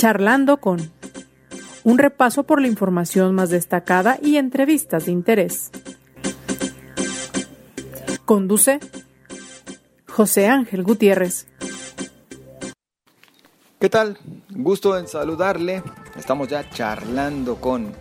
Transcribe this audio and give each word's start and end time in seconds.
Charlando 0.00 0.62
con 0.62 0.90
un 1.84 1.98
repaso 1.98 2.44
por 2.44 2.62
la 2.62 2.68
información 2.68 3.34
más 3.34 3.50
destacada 3.50 4.18
y 4.22 4.38
entrevistas 4.38 5.04
de 5.04 5.12
interés. 5.12 5.70
Conduce 8.24 8.80
José 10.08 10.48
Ángel 10.48 10.84
Gutiérrez. 10.84 11.48
¿Qué 13.78 13.90
tal? 13.90 14.16
Gusto 14.48 14.96
en 14.96 15.06
saludarle. 15.06 15.82
Estamos 16.16 16.48
ya 16.48 16.66
charlando 16.70 17.56
con... 17.56 17.92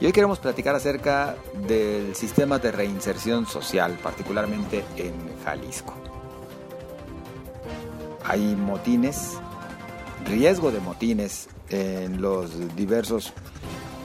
Y 0.00 0.06
hoy 0.06 0.12
queremos 0.12 0.40
platicar 0.40 0.74
acerca 0.74 1.36
del 1.68 2.16
sistema 2.16 2.58
de 2.58 2.72
reinserción 2.72 3.46
social, 3.46 3.96
particularmente 4.02 4.82
en 4.96 5.14
Jalisco. 5.44 5.94
Hay 8.24 8.56
motines, 8.56 9.38
riesgo 10.24 10.70
de 10.70 10.80
motines 10.80 11.48
en 11.70 12.20
los 12.20 12.76
diversos 12.76 13.32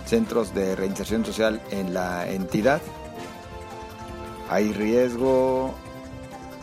centros 0.05 0.53
de 0.53 0.75
reinserción 0.75 1.25
social 1.25 1.61
en 1.71 1.93
la 1.93 2.29
entidad. 2.29 2.81
Hay 4.49 4.73
riesgo 4.73 5.73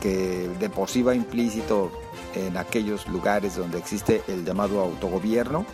que 0.01 0.49
de 0.59 0.69
por 0.69 0.89
sí 0.89 1.03
va 1.03 1.15
implícito 1.15 1.93
en 2.35 2.57
aquellos 2.57 3.07
lugares 3.09 3.57
donde 3.57 3.79
existe 3.79 4.23
el 4.29 4.45
llamado 4.45 4.81
autogobierno. 4.81 5.65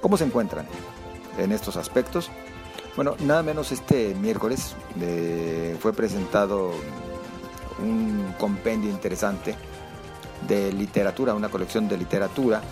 ¿Cómo 0.00 0.16
se 0.16 0.24
encuentran 0.24 0.66
en 1.38 1.52
estos 1.52 1.76
aspectos? 1.76 2.30
Bueno, 2.96 3.14
nada 3.20 3.42
menos 3.42 3.72
este 3.72 4.14
miércoles 4.14 4.74
eh, 5.00 5.76
fue 5.80 5.92
presentado 5.92 6.72
un 7.78 8.34
compendio 8.38 8.90
interesante 8.90 9.56
de 10.46 10.72
literatura, 10.72 11.34
una 11.34 11.48
colección 11.48 11.88
de 11.88 11.96
literatura. 11.96 12.62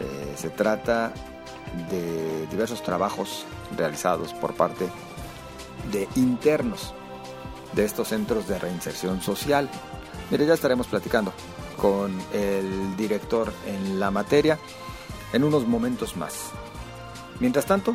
Eh, 0.00 0.34
se 0.36 0.50
trata 0.50 1.12
de 1.90 2.46
diversos 2.48 2.82
trabajos 2.82 3.44
realizados 3.76 4.32
por 4.34 4.54
parte 4.54 4.88
de 5.90 6.08
internos 6.16 6.94
de 7.72 7.84
estos 7.84 8.08
centros 8.08 8.48
de 8.48 8.58
reinserción 8.58 9.20
social. 9.20 9.68
Mire, 10.30 10.46
ya 10.46 10.54
estaremos 10.54 10.86
platicando 10.86 11.32
con 11.80 12.18
el 12.32 12.96
director 12.96 13.52
en 13.66 14.00
la 14.00 14.10
materia 14.10 14.58
en 15.32 15.44
unos 15.44 15.66
momentos 15.66 16.16
más. 16.16 16.50
Mientras 17.38 17.66
tanto, 17.66 17.94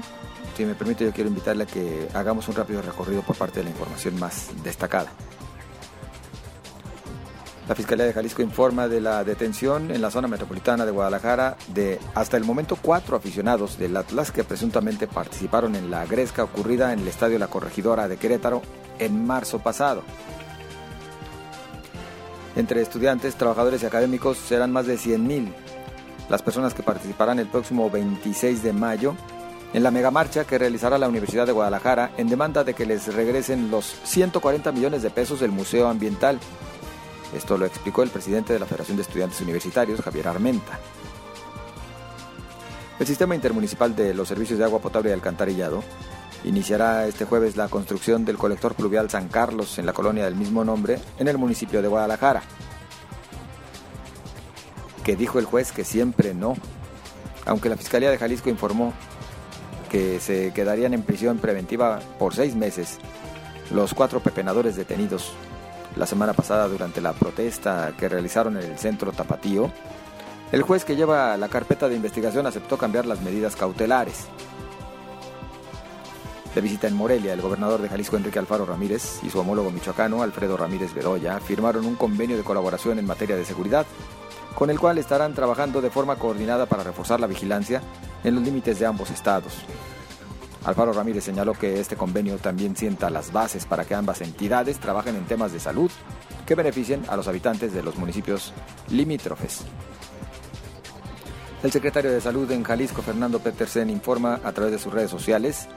si 0.55 0.65
me 0.65 0.75
permite, 0.75 1.03
yo 1.03 1.11
quiero 1.11 1.29
invitarle 1.29 1.63
a 1.63 1.67
que 1.67 2.07
hagamos 2.13 2.47
un 2.47 2.55
rápido 2.55 2.81
recorrido 2.81 3.21
por 3.23 3.35
parte 3.35 3.59
de 3.59 3.63
la 3.65 3.69
información 3.71 4.19
más 4.19 4.49
destacada. 4.63 5.11
La 7.71 7.75
Fiscalía 7.75 8.05
de 8.05 8.11
Jalisco 8.11 8.41
informa 8.41 8.89
de 8.89 8.99
la 8.99 9.23
detención 9.23 9.91
en 9.91 10.01
la 10.01 10.11
zona 10.11 10.27
metropolitana 10.27 10.85
de 10.85 10.91
Guadalajara 10.91 11.55
de 11.73 11.99
hasta 12.15 12.35
el 12.35 12.43
momento 12.43 12.75
cuatro 12.75 13.15
aficionados 13.15 13.77
del 13.77 13.95
Atlas 13.95 14.33
que 14.33 14.43
presuntamente 14.43 15.07
participaron 15.07 15.77
en 15.77 15.89
la 15.89 16.05
gresca 16.05 16.43
ocurrida 16.43 16.91
en 16.91 16.99
el 16.99 17.07
Estadio 17.07 17.39
La 17.39 17.47
Corregidora 17.47 18.09
de 18.09 18.17
Querétaro 18.17 18.61
en 18.99 19.25
marzo 19.25 19.59
pasado. 19.59 20.03
Entre 22.57 22.81
estudiantes, 22.81 23.35
trabajadores 23.35 23.81
y 23.83 23.85
académicos 23.85 24.37
serán 24.37 24.73
más 24.73 24.85
de 24.85 24.97
100.000 24.97 25.53
las 26.27 26.41
personas 26.41 26.73
que 26.73 26.83
participarán 26.83 27.39
el 27.39 27.47
próximo 27.47 27.89
26 27.89 28.63
de 28.63 28.73
mayo 28.73 29.15
en 29.73 29.83
la 29.83 29.91
megamarcha 29.91 30.43
que 30.43 30.57
realizará 30.57 30.97
la 30.97 31.07
Universidad 31.07 31.45
de 31.45 31.53
Guadalajara 31.53 32.11
en 32.17 32.27
demanda 32.27 32.65
de 32.65 32.73
que 32.73 32.85
les 32.85 33.13
regresen 33.13 33.71
los 33.71 33.85
140 34.03 34.73
millones 34.73 35.03
de 35.03 35.09
pesos 35.09 35.39
del 35.39 35.51
Museo 35.51 35.87
Ambiental. 35.87 36.37
Esto 37.33 37.57
lo 37.57 37.65
explicó 37.65 38.03
el 38.03 38.09
presidente 38.09 38.53
de 38.53 38.59
la 38.59 38.65
Federación 38.65 38.97
de 38.97 39.03
Estudiantes 39.03 39.39
Universitarios, 39.41 40.01
Javier 40.01 40.27
Armenta. 40.27 40.79
El 42.99 43.07
Sistema 43.07 43.35
Intermunicipal 43.35 43.95
de 43.95 44.13
los 44.13 44.27
Servicios 44.27 44.59
de 44.59 44.65
Agua 44.65 44.79
Potable 44.79 45.09
y 45.09 45.13
Alcantarillado 45.13 45.83
iniciará 46.43 47.07
este 47.07 47.25
jueves 47.25 47.55
la 47.55 47.67
construcción 47.67 48.25
del 48.25 48.37
colector 48.37 48.75
pluvial 48.75 49.09
San 49.09 49.27
Carlos 49.27 49.79
en 49.79 49.85
la 49.85 49.93
colonia 49.93 50.25
del 50.25 50.35
mismo 50.35 50.63
nombre 50.63 50.99
en 51.17 51.27
el 51.27 51.37
municipio 51.37 51.81
de 51.81 51.87
Guadalajara. 51.87 52.43
Que 55.03 55.15
dijo 55.15 55.39
el 55.39 55.45
juez 55.45 55.71
que 55.71 55.83
siempre 55.83 56.33
no, 56.33 56.55
aunque 57.45 57.69
la 57.69 57.77
Fiscalía 57.77 58.11
de 58.11 58.17
Jalisco 58.17 58.49
informó 58.49 58.93
que 59.89 60.19
se 60.19 60.53
quedarían 60.53 60.93
en 60.93 61.03
prisión 61.03 61.37
preventiva 61.39 61.99
por 62.19 62.35
seis 62.35 62.55
meses 62.55 62.97
los 63.71 63.93
cuatro 63.93 64.19
pepenadores 64.19 64.75
detenidos 64.75 65.31
la 65.95 66.05
semana 66.05 66.33
pasada 66.33 66.67
durante 66.67 67.01
la 67.01 67.13
protesta 67.13 67.93
que 67.97 68.09
realizaron 68.09 68.57
en 68.57 68.63
el 68.71 68.77
centro 68.77 69.11
Tapatío, 69.11 69.71
el 70.51 70.63
juez 70.63 70.83
que 70.83 70.95
lleva 70.95 71.37
la 71.37 71.47
carpeta 71.47 71.87
de 71.87 71.95
investigación 71.95 72.45
aceptó 72.45 72.77
cambiar 72.77 73.05
las 73.05 73.21
medidas 73.21 73.55
cautelares. 73.55 74.25
De 76.53 76.59
visita 76.59 76.87
en 76.87 76.95
Morelia, 76.95 77.31
el 77.31 77.41
gobernador 77.41 77.81
de 77.81 77.87
Jalisco 77.87 78.17
Enrique 78.17 78.37
Alfaro 78.37 78.65
Ramírez 78.65 79.21
y 79.23 79.29
su 79.29 79.39
homólogo 79.39 79.71
michoacano 79.71 80.21
Alfredo 80.21 80.57
Ramírez 80.57 80.93
Bedoya 80.93 81.39
firmaron 81.39 81.85
un 81.85 81.95
convenio 81.95 82.35
de 82.35 82.43
colaboración 82.43 82.99
en 82.99 83.05
materia 83.05 83.37
de 83.37 83.45
seguridad, 83.45 83.85
con 84.53 84.69
el 84.69 84.77
cual 84.77 84.97
estarán 84.97 85.33
trabajando 85.33 85.79
de 85.79 85.89
forma 85.89 86.17
coordinada 86.17 86.65
para 86.65 86.83
reforzar 86.83 87.21
la 87.21 87.27
vigilancia 87.27 87.81
en 88.25 88.35
los 88.35 88.43
límites 88.43 88.79
de 88.79 88.85
ambos 88.85 89.09
estados. 89.11 89.53
Alfaro 90.63 90.93
Ramírez 90.93 91.23
señaló 91.23 91.53
que 91.53 91.79
este 91.79 91.95
convenio 91.95 92.37
también 92.37 92.75
sienta 92.75 93.09
las 93.09 93.31
bases 93.31 93.65
para 93.65 93.85
que 93.85 93.95
ambas 93.95 94.21
entidades 94.21 94.79
trabajen 94.79 95.15
en 95.15 95.25
temas 95.25 95.51
de 95.51 95.59
salud 95.59 95.89
que 96.45 96.55
beneficien 96.55 97.03
a 97.07 97.15
los 97.15 97.27
habitantes 97.27 97.73
de 97.73 97.81
los 97.81 97.95
municipios 97.97 98.53
limítrofes. 98.89 99.61
El 101.63 101.71
secretario 101.71 102.11
de 102.11 102.21
Salud 102.21 102.49
en 102.51 102.63
Jalisco, 102.63 103.01
Fernando 103.01 103.39
Petersen, 103.39 103.89
informa 103.89 104.39
a 104.43 104.51
través 104.51 104.71
de 104.71 104.79
sus 104.79 104.93
redes 104.93 105.11
sociales 105.11 105.67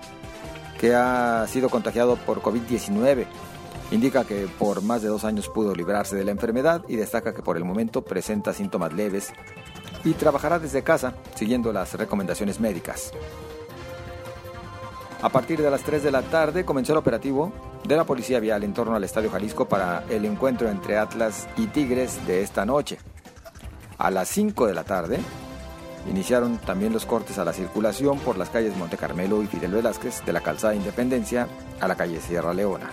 que 0.78 0.94
ha 0.94 1.46
sido 1.46 1.68
contagiado 1.68 2.16
por 2.16 2.42
COVID-19. 2.42 3.26
Indica 3.90 4.24
que 4.24 4.48
por 4.58 4.82
más 4.82 5.02
de 5.02 5.08
dos 5.08 5.24
años 5.24 5.48
pudo 5.48 5.74
librarse 5.74 6.16
de 6.16 6.24
la 6.24 6.30
enfermedad 6.30 6.82
y 6.88 6.96
destaca 6.96 7.34
que 7.34 7.42
por 7.42 7.56
el 7.56 7.64
momento 7.64 8.02
presenta 8.02 8.52
síntomas 8.52 8.92
leves 8.92 9.32
y 10.04 10.12
trabajará 10.12 10.58
desde 10.58 10.82
casa 10.82 11.14
siguiendo 11.34 11.72
las 11.72 11.94
recomendaciones 11.94 12.60
médicas. 12.60 13.12
A 15.24 15.30
partir 15.30 15.62
de 15.62 15.70
las 15.70 15.82
3 15.82 16.02
de 16.02 16.10
la 16.10 16.20
tarde 16.20 16.66
comenzó 16.66 16.92
el 16.92 16.98
operativo 16.98 17.50
de 17.82 17.96
la 17.96 18.04
Policía 18.04 18.40
Vial 18.40 18.62
en 18.62 18.74
torno 18.74 18.94
al 18.94 19.04
Estadio 19.04 19.30
Jalisco 19.30 19.66
para 19.66 20.04
el 20.10 20.26
encuentro 20.26 20.68
entre 20.68 20.98
Atlas 20.98 21.48
y 21.56 21.66
Tigres 21.68 22.26
de 22.26 22.42
esta 22.42 22.66
noche. 22.66 22.98
A 23.96 24.10
las 24.10 24.28
5 24.28 24.66
de 24.66 24.74
la 24.74 24.84
tarde 24.84 25.20
Iniciaron 26.10 26.58
también 26.58 26.92
los 26.92 27.06
cortes 27.06 27.38
a 27.38 27.44
la 27.46 27.54
circulación 27.54 28.18
por 28.18 28.36
las 28.36 28.50
calles 28.50 28.76
Monte 28.76 28.98
Carmelo 28.98 29.42
y 29.42 29.46
Fidel 29.46 29.72
Velázquez, 29.72 30.22
de 30.26 30.34
la 30.34 30.42
calzada 30.42 30.74
Independencia 30.74 31.48
a 31.80 31.88
la 31.88 31.96
calle 31.96 32.20
Sierra 32.20 32.52
Leona. 32.52 32.90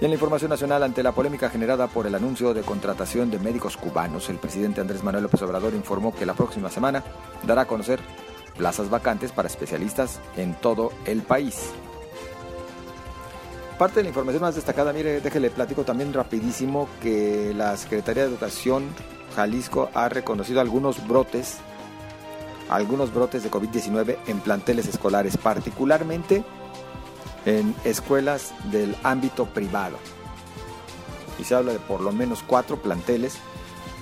Y 0.00 0.04
en 0.06 0.10
la 0.10 0.16
información 0.16 0.50
nacional, 0.50 0.82
ante 0.82 1.04
la 1.04 1.12
polémica 1.12 1.48
generada 1.48 1.86
por 1.86 2.08
el 2.08 2.16
anuncio 2.16 2.52
de 2.52 2.62
contratación 2.62 3.30
de 3.30 3.38
médicos 3.38 3.76
cubanos, 3.76 4.28
el 4.28 4.38
presidente 4.38 4.80
Andrés 4.80 5.04
Manuel 5.04 5.22
López 5.22 5.40
Obrador 5.42 5.74
informó 5.74 6.12
que 6.12 6.26
la 6.26 6.34
próxima 6.34 6.68
semana 6.68 7.04
dará 7.44 7.62
a 7.62 7.66
conocer 7.66 8.00
plazas 8.56 8.90
vacantes 8.90 9.32
para 9.32 9.48
especialistas 9.48 10.20
en 10.36 10.54
todo 10.54 10.92
el 11.04 11.22
país. 11.22 11.70
Parte 13.78 13.96
de 13.96 14.04
la 14.04 14.08
información 14.08 14.42
más 14.42 14.54
destacada, 14.54 14.92
mire, 14.92 15.20
déjele 15.20 15.50
platico 15.50 15.84
también 15.84 16.12
rapidísimo 16.12 16.88
que 17.02 17.52
la 17.54 17.76
Secretaría 17.76 18.22
de 18.22 18.30
Educación 18.30 18.84
Jalisco 19.34 19.90
ha 19.92 20.08
reconocido 20.08 20.60
algunos 20.60 21.06
brotes 21.06 21.58
algunos 22.68 23.12
brotes 23.12 23.42
de 23.42 23.50
COVID-19 23.50 24.16
en 24.26 24.40
planteles 24.40 24.86
escolares, 24.88 25.36
particularmente 25.36 26.44
en 27.44 27.74
escuelas 27.84 28.54
del 28.70 28.96
ámbito 29.02 29.46
privado. 29.46 29.98
Y 31.38 31.44
se 31.44 31.54
habla 31.54 31.72
de 31.72 31.78
por 31.78 32.00
lo 32.00 32.12
menos 32.12 32.42
cuatro 32.44 32.78
planteles 32.78 33.38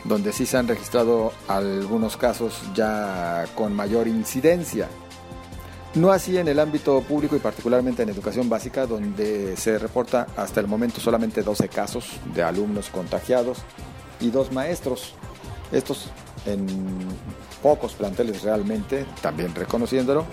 donde 0.04 0.32
sí 0.32 0.46
se 0.46 0.56
han 0.58 0.68
registrado 0.68 1.32
algunos 1.48 2.16
casos 2.16 2.60
ya 2.74 3.44
con 3.54 3.74
mayor 3.74 4.06
incidencia. 4.06 4.88
No 5.94 6.10
así 6.10 6.36
en 6.38 6.48
el 6.48 6.58
ámbito 6.58 7.00
público 7.02 7.36
y 7.36 7.38
particularmente 7.38 8.02
en 8.02 8.08
educación 8.08 8.48
básica, 8.48 8.86
donde 8.86 9.56
se 9.56 9.78
reporta 9.78 10.26
hasta 10.36 10.60
el 10.60 10.66
momento 10.66 11.00
solamente 11.00 11.42
12 11.42 11.68
casos 11.68 12.06
de 12.34 12.42
alumnos 12.42 12.90
contagiados 12.90 13.58
y 14.20 14.30
dos 14.30 14.52
maestros. 14.52 15.14
Estos 15.70 16.10
en 16.46 16.66
pocos 17.62 17.94
planteles 17.94 18.42
realmente, 18.42 19.06
también 19.22 19.54
reconociéndolo, 19.54 20.24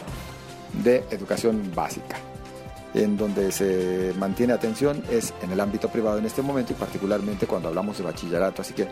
de 0.84 1.06
educación 1.12 1.72
básica. 1.76 2.18
En 2.94 3.16
donde 3.16 3.52
se 3.52 4.14
mantiene 4.18 4.54
atención 4.54 5.04
es 5.10 5.34
en 5.42 5.52
el 5.52 5.60
ámbito 5.60 5.90
privado 5.90 6.18
en 6.18 6.26
este 6.26 6.42
momento 6.42 6.74
y 6.74 6.76
particularmente 6.76 7.48
cuando 7.48 7.70
hablamos 7.70 7.98
de 8.00 8.04
bachillerato. 8.04 8.64
Así 8.64 8.74
que 8.74 8.88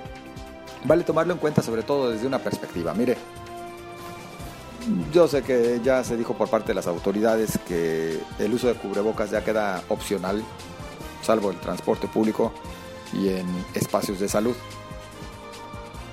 vale 0.85 1.03
tomarlo 1.03 1.33
en 1.33 1.39
cuenta 1.39 1.61
sobre 1.61 1.83
todo 1.83 2.11
desde 2.11 2.27
una 2.27 2.39
perspectiva. 2.39 2.93
Mire, 2.93 3.17
yo 5.11 5.27
sé 5.27 5.43
que 5.43 5.81
ya 5.83 6.03
se 6.03 6.17
dijo 6.17 6.33
por 6.33 6.49
parte 6.49 6.69
de 6.69 6.73
las 6.73 6.87
autoridades 6.87 7.59
que 7.67 8.19
el 8.39 8.53
uso 8.53 8.67
de 8.67 8.75
cubrebocas 8.75 9.31
ya 9.31 9.43
queda 9.43 9.83
opcional, 9.89 10.43
salvo 11.21 11.51
el 11.51 11.57
transporte 11.57 12.07
público 12.07 12.51
y 13.13 13.29
en 13.29 13.47
espacios 13.73 14.19
de 14.19 14.29
salud. 14.29 14.55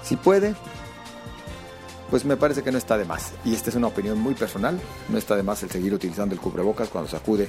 Si 0.02 0.16
puede, 0.16 0.54
pues 2.10 2.24
me 2.24 2.36
parece 2.36 2.62
que 2.62 2.72
no 2.72 2.78
está 2.78 2.96
de 2.98 3.04
más. 3.04 3.32
Y 3.44 3.54
esta 3.54 3.70
es 3.70 3.76
una 3.76 3.88
opinión 3.88 4.18
muy 4.18 4.34
personal, 4.34 4.80
no 5.08 5.18
está 5.18 5.36
de 5.36 5.42
más 5.42 5.62
el 5.62 5.70
seguir 5.70 5.94
utilizando 5.94 6.34
el 6.34 6.40
cubrebocas 6.40 6.88
cuando 6.88 7.10
se 7.10 7.16
acude 7.16 7.48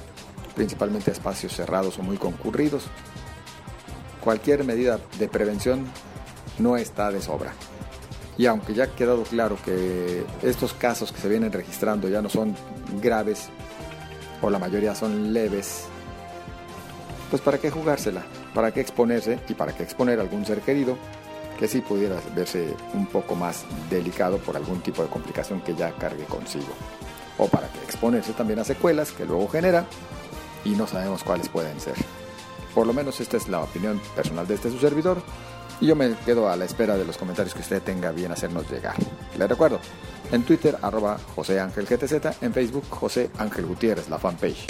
principalmente 0.56 1.12
a 1.12 1.14
espacios 1.14 1.54
cerrados 1.54 2.00
o 2.00 2.04
muy 2.04 2.18
concurridos. 2.18 2.86
Cualquier 4.22 4.64
medida 4.64 5.00
de 5.20 5.28
prevención 5.28 5.86
no 6.60 6.78
está 6.78 7.12
de 7.12 7.22
sobra. 7.22 7.54
Y 8.38 8.46
aunque 8.46 8.74
ya 8.74 8.86
ha 8.86 8.88
quedado 8.88 9.24
claro 9.24 9.58
que 9.64 10.24
estos 10.44 10.74
casos 10.74 11.12
que 11.12 11.20
se 11.20 11.30
vienen 11.30 11.52
registrando 11.52 12.08
ya 12.08 12.22
no 12.22 12.30
son 12.30 12.56
graves, 13.02 13.50
o 14.42 14.50
la 14.50 14.60
mayoría 14.60 14.94
son 14.94 15.34
leves, 15.34 15.86
pues 17.30 17.42
para 17.42 17.58
qué 17.58 17.72
jugársela, 17.72 18.24
para 18.54 18.72
qué 18.72 18.82
exponerse 18.82 19.40
y 19.50 19.54
para 19.54 19.74
qué 19.74 19.84
exponer 19.84 20.20
a 20.20 20.22
algún 20.22 20.46
ser 20.46 20.62
querido 20.62 20.98
que 21.58 21.68
sí 21.68 21.82
pudiera 21.82 22.18
verse 22.36 22.74
un 22.94 23.08
poco 23.08 23.36
más 23.36 23.66
delicado 23.90 24.38
por 24.38 24.56
algún 24.56 24.82
tipo 24.82 25.02
de 25.02 25.10
complicación 25.10 25.62
que 25.62 25.76
ya 25.76 25.92
cargue 25.94 26.26
consigo. 26.26 26.68
O 27.40 27.48
para 27.48 27.68
que 27.68 27.80
exponerse 27.80 28.34
también 28.34 28.60
a 28.60 28.64
secuelas 28.64 29.12
que 29.12 29.26
luego 29.26 29.48
genera 29.48 29.86
y 30.64 30.72
no 30.72 30.88
sabemos 30.88 31.24
cuáles 31.24 31.50
pueden 31.50 31.80
ser. 31.80 31.96
Por 32.76 32.86
lo 32.86 32.94
menos 32.94 33.20
esta 33.20 33.38
es 33.38 33.48
la 33.48 33.62
opinión 33.62 34.00
personal 34.16 34.48
de 34.48 34.54
este 34.54 34.70
su 34.70 34.78
servidor 34.80 35.18
y 35.80 35.88
yo 35.88 35.96
me 35.96 36.16
quedo 36.26 36.50
a 36.50 36.56
la 36.56 36.66
espera 36.66 36.98
de 36.98 37.06
los 37.06 37.18
comentarios 37.18 37.54
que 37.54 37.62
usted 37.62 37.82
tenga 37.82 38.12
bien 38.12 38.32
hacernos 38.32 38.70
llegar. 38.70 38.96
Le 39.38 39.48
recuerdo, 39.48 39.80
en 40.32 40.44
Twitter 40.44 40.78
arroba 40.82 41.18
José 41.36 41.60
Ángel 41.60 41.86
GTZ, 41.86 42.42
en 42.42 42.54
Facebook 42.54 42.86
José 42.90 43.30
Ángel 43.38 43.66
Gutiérrez, 43.66 44.10
la 44.10 44.18
fanpage. 44.18 44.68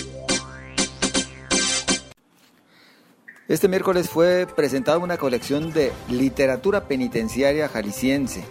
Este 3.48 3.70
miércoles 3.70 4.10
fue 4.10 4.46
presentada 4.46 4.98
una 4.98 5.18
colección 5.18 5.72
de 5.72 5.94
literatura 6.10 6.84
penitenciaria 6.84 7.70
jalisciense. 7.70 8.44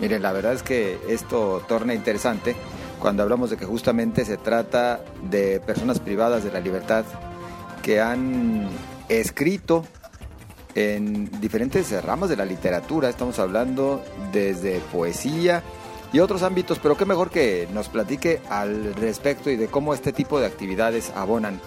Miren, 0.00 0.22
la 0.22 0.32
verdad 0.32 0.52
es 0.52 0.62
que 0.62 0.96
esto 1.08 1.64
torna 1.66 1.92
interesante 1.92 2.54
cuando 3.00 3.24
hablamos 3.24 3.50
de 3.50 3.56
que 3.56 3.64
justamente 3.64 4.24
se 4.24 4.36
trata 4.36 5.00
de 5.24 5.58
personas 5.58 5.98
privadas 5.98 6.44
de 6.44 6.52
la 6.52 6.60
libertad 6.60 7.04
que 7.82 8.00
han 8.00 8.68
escrito 9.08 9.84
en 10.74 11.40
diferentes 11.40 11.90
ramas 12.04 12.28
de 12.28 12.36
la 12.36 12.44
literatura. 12.44 13.08
Estamos 13.08 13.38
hablando 13.38 14.04
desde 14.32 14.80
poesía 14.92 15.62
y 16.12 16.20
otros 16.20 16.42
ámbitos, 16.42 16.78
pero 16.78 16.96
qué 16.96 17.04
mejor 17.04 17.30
que 17.30 17.68
nos 17.72 17.88
platique 17.88 18.40
al 18.48 18.94
respecto 18.94 19.50
y 19.50 19.56
de 19.56 19.68
cómo 19.68 19.94
este 19.94 20.12
tipo 20.12 20.40
de 20.40 20.46
actividades 20.46 21.12
abonan 21.14 21.60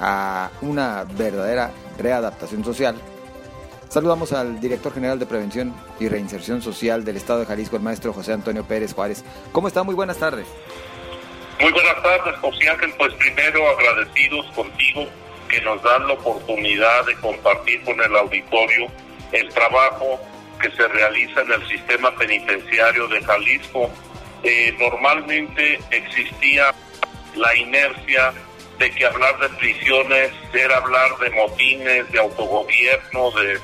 a 0.00 0.50
una 0.62 1.04
verdadera 1.04 1.70
readaptación 1.98 2.64
social. 2.64 2.96
Saludamos 3.88 4.32
al 4.32 4.60
director 4.60 4.92
general 4.92 5.18
de 5.18 5.26
Prevención 5.26 5.72
y 6.00 6.08
Reinserción 6.08 6.60
Social 6.60 7.04
del 7.04 7.16
Estado 7.16 7.40
de 7.40 7.46
Jalisco, 7.46 7.76
el 7.76 7.82
maestro 7.82 8.12
José 8.12 8.32
Antonio 8.32 8.64
Pérez 8.64 8.92
Juárez. 8.92 9.24
¿Cómo 9.52 9.68
está? 9.68 9.84
Muy 9.84 9.94
buenas 9.94 10.16
tardes. 10.16 10.46
Muy 11.60 11.72
buenas 11.72 12.02
tardes, 12.02 12.36
José. 12.40 12.66
Pues 12.98 13.14
primero 13.14 13.68
agradecidos 13.70 14.46
contigo 14.54 15.06
que 15.48 15.60
nos 15.62 15.82
dan 15.82 16.06
la 16.06 16.14
oportunidad 16.14 17.06
de 17.06 17.14
compartir 17.16 17.82
con 17.84 18.00
el 18.00 18.16
auditorio 18.16 18.86
el 19.32 19.48
trabajo 19.48 20.20
que 20.60 20.70
se 20.70 20.88
realiza 20.88 21.42
en 21.42 21.52
el 21.52 21.68
sistema 21.68 22.14
penitenciario 22.16 23.08
de 23.08 23.22
Jalisco. 23.22 23.90
Eh, 24.42 24.74
normalmente 24.78 25.80
existía 25.90 26.74
la 27.34 27.54
inercia 27.56 28.32
de 28.78 28.90
que 28.90 29.06
hablar 29.06 29.38
de 29.38 29.48
prisiones 29.50 30.32
era 30.52 30.76
hablar 30.76 31.16
de 31.18 31.30
motines, 31.30 32.10
de 32.12 32.18
autogobierno, 32.18 33.30
de 33.32 33.58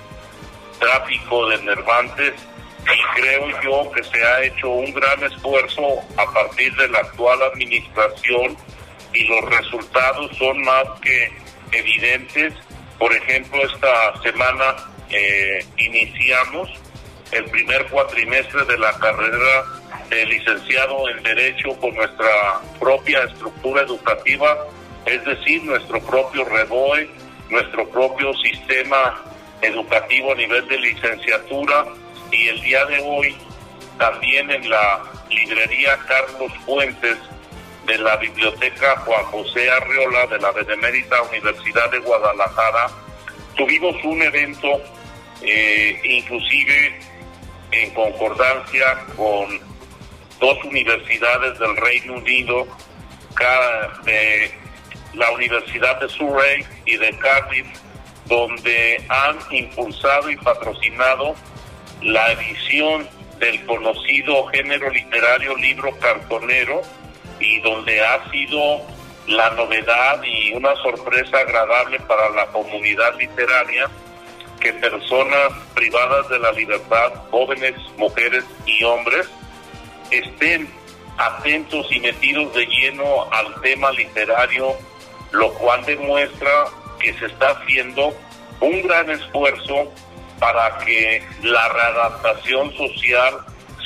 tráfico 0.79 1.49
de 1.49 1.63
nervantes 1.63 2.35
y 2.83 3.21
creo 3.21 3.63
yo 3.63 3.93
que 3.93 4.03
se 4.03 4.25
ha 4.25 4.43
hecho 4.43 4.69
un 4.69 4.93
gran 4.93 5.23
esfuerzo 5.23 6.01
a 6.17 6.33
partir 6.33 6.75
de 6.77 6.89
la 6.89 6.99
actual 6.99 7.41
administración 7.43 8.57
y 9.15 9.25
los 9.25 9.45
resultados 9.45 10.37
son 10.37 10.61
más 10.63 10.85
que 11.01 11.31
evidentes. 11.73 12.55
Por 12.99 13.13
ejemplo, 13.13 13.61
esta 13.65 14.23
semana 14.23 14.77
eh, 15.11 15.65
iniciamos 15.79 16.71
el 17.33 17.45
primer 17.47 17.87
cuatrimestre 17.87 18.65
de 18.65 18.79
la 18.79 18.93
carrera 18.99 19.65
de 20.09 20.27
licenciado 20.27 21.09
en 21.09 21.23
Derecho 21.23 21.71
con 21.81 21.95
nuestra 21.95 22.61
propia 22.79 23.23
estructura 23.25 23.83
educativa 23.83 24.67
es 25.07 25.25
decir, 25.25 25.63
nuestro 25.65 26.01
propio 26.01 26.45
REBOE, 26.45 27.09
nuestro 27.51 27.89
propio 27.89 28.33
sistema 28.35 29.21
educativo 29.61 30.33
a 30.33 30.35
nivel 30.37 30.67
de 30.69 30.79
licenciatura 30.79 31.87
y 32.31 32.49
el 32.49 32.61
día 32.63 32.85
de 32.87 33.01
hoy 33.05 33.37
también 33.99 34.51
en 34.51 34.69
la 34.69 35.03
librería 35.29 35.99
Carlos 36.07 36.53
Fuentes 36.65 37.19
de 37.93 37.99
la 37.99 38.17
Biblioteca 38.17 38.97
Juan 39.05 39.23
José 39.27 39.71
Arriola 39.71 40.27
de 40.27 40.39
la 40.39 40.51
Benemérita 40.53 41.21
Universidad 41.25 41.91
de 41.91 41.99
Guadalajara, 41.99 42.89
tuvimos 43.55 43.95
un 44.03 44.23
evento 44.23 44.81
eh, 45.43 46.01
inclusive 46.03 46.99
en 47.71 47.91
concordancia 47.91 48.99
con 49.15 49.61
dos 50.41 50.65
universidades 50.65 51.59
del 51.59 51.77
Reino 51.77 52.15
Unido, 52.15 52.67
la 55.13 55.31
Universidad 55.33 56.01
de 56.01 56.09
Surrey 56.09 56.65
y 56.87 56.97
de 56.97 57.19
Cardiff, 57.19 57.67
donde 58.25 59.05
han 59.11 59.37
impulsado 59.51 60.31
y 60.31 60.37
patrocinado 60.39 61.35
la 62.01 62.33
edición 62.33 63.07
del 63.39 63.63
conocido 63.67 64.47
género 64.47 64.89
literario 64.89 65.55
libro 65.57 65.95
cartonero 65.99 66.81
y 67.43 67.61
donde 67.61 68.01
ha 68.01 68.31
sido 68.31 68.81
la 69.27 69.51
novedad 69.51 70.23
y 70.23 70.53
una 70.55 70.75
sorpresa 70.77 71.39
agradable 71.39 72.01
para 72.01 72.31
la 72.31 72.47
comunidad 72.47 73.15
literaria 73.19 73.89
que 74.61 74.73
personas 74.75 75.53
privadas 75.75 76.29
de 76.29 76.39
la 76.39 76.53
libertad, 76.53 77.13
jóvenes, 77.31 77.75
mujeres 77.97 78.45
y 78.65 78.85
hombres, 78.85 79.29
estén 80.11 80.69
atentos 81.19 81.87
y 81.91 82.01
metidos 82.01 82.55
de 82.55 82.67
lleno 82.67 83.31
al 83.33 83.61
tema 83.61 83.91
literario 83.91 84.77
lo 85.33 85.53
cual 85.55 85.85
demuestra 85.85 86.51
que 87.01 87.13
se 87.15 87.27
está 87.27 87.51
haciendo 87.51 88.15
un 88.61 88.83
gran 88.83 89.11
esfuerzo 89.11 89.91
para 90.39 90.79
que 90.79 91.23
la 91.43 91.69
readaptación 91.69 92.73
social 92.77 93.39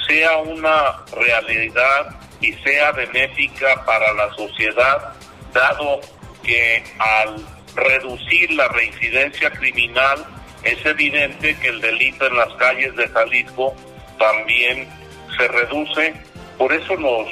sea 0.07 0.37
una 0.39 1.05
realidad 1.15 2.26
y 2.41 2.53
sea 2.55 2.93
benéfica 2.93 3.85
para 3.85 4.13
la 4.15 4.33
sociedad, 4.35 5.15
dado 5.53 6.01
que 6.43 6.83
al 6.99 7.37
reducir 7.75 8.51
la 8.53 8.69
reincidencia 8.69 9.51
criminal 9.51 10.25
es 10.63 10.85
evidente 10.85 11.57
que 11.59 11.69
el 11.69 11.81
delito 11.81 12.27
en 12.27 12.37
las 12.37 12.53
calles 12.55 12.95
de 12.97 13.09
Jalisco 13.09 13.75
también 14.19 14.89
se 15.37 15.49
reduce. 15.49 16.15
Por 16.59 16.73
eso 16.73 16.97
nos 16.97 17.29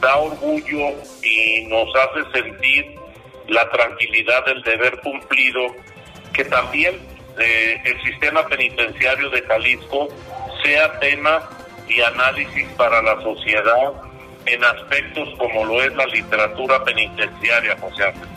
da 0.00 0.16
orgullo 0.16 0.94
y 1.22 1.66
nos 1.66 1.88
hace 1.96 2.40
sentir 2.40 2.94
la 3.48 3.68
tranquilidad 3.70 4.44
del 4.46 4.62
deber 4.62 5.00
cumplido, 5.00 5.74
que 6.32 6.44
también 6.44 6.98
eh, 7.38 7.80
el 7.84 8.02
sistema 8.02 8.46
penitenciario 8.46 9.28
de 9.30 9.42
Jalisco 9.42 10.08
sea 10.62 10.98
tema 11.00 11.48
y 11.88 12.00
análisis 12.00 12.68
para 12.76 13.02
la 13.02 13.20
sociedad 13.22 14.09
en 14.46 14.64
aspectos 14.64 15.28
como 15.38 15.64
lo 15.64 15.82
es 15.82 15.94
la 15.94 16.06
literatura 16.06 16.82
penitenciaria, 16.84 17.76
José 17.78 18.04
Ángel. 18.04 18.28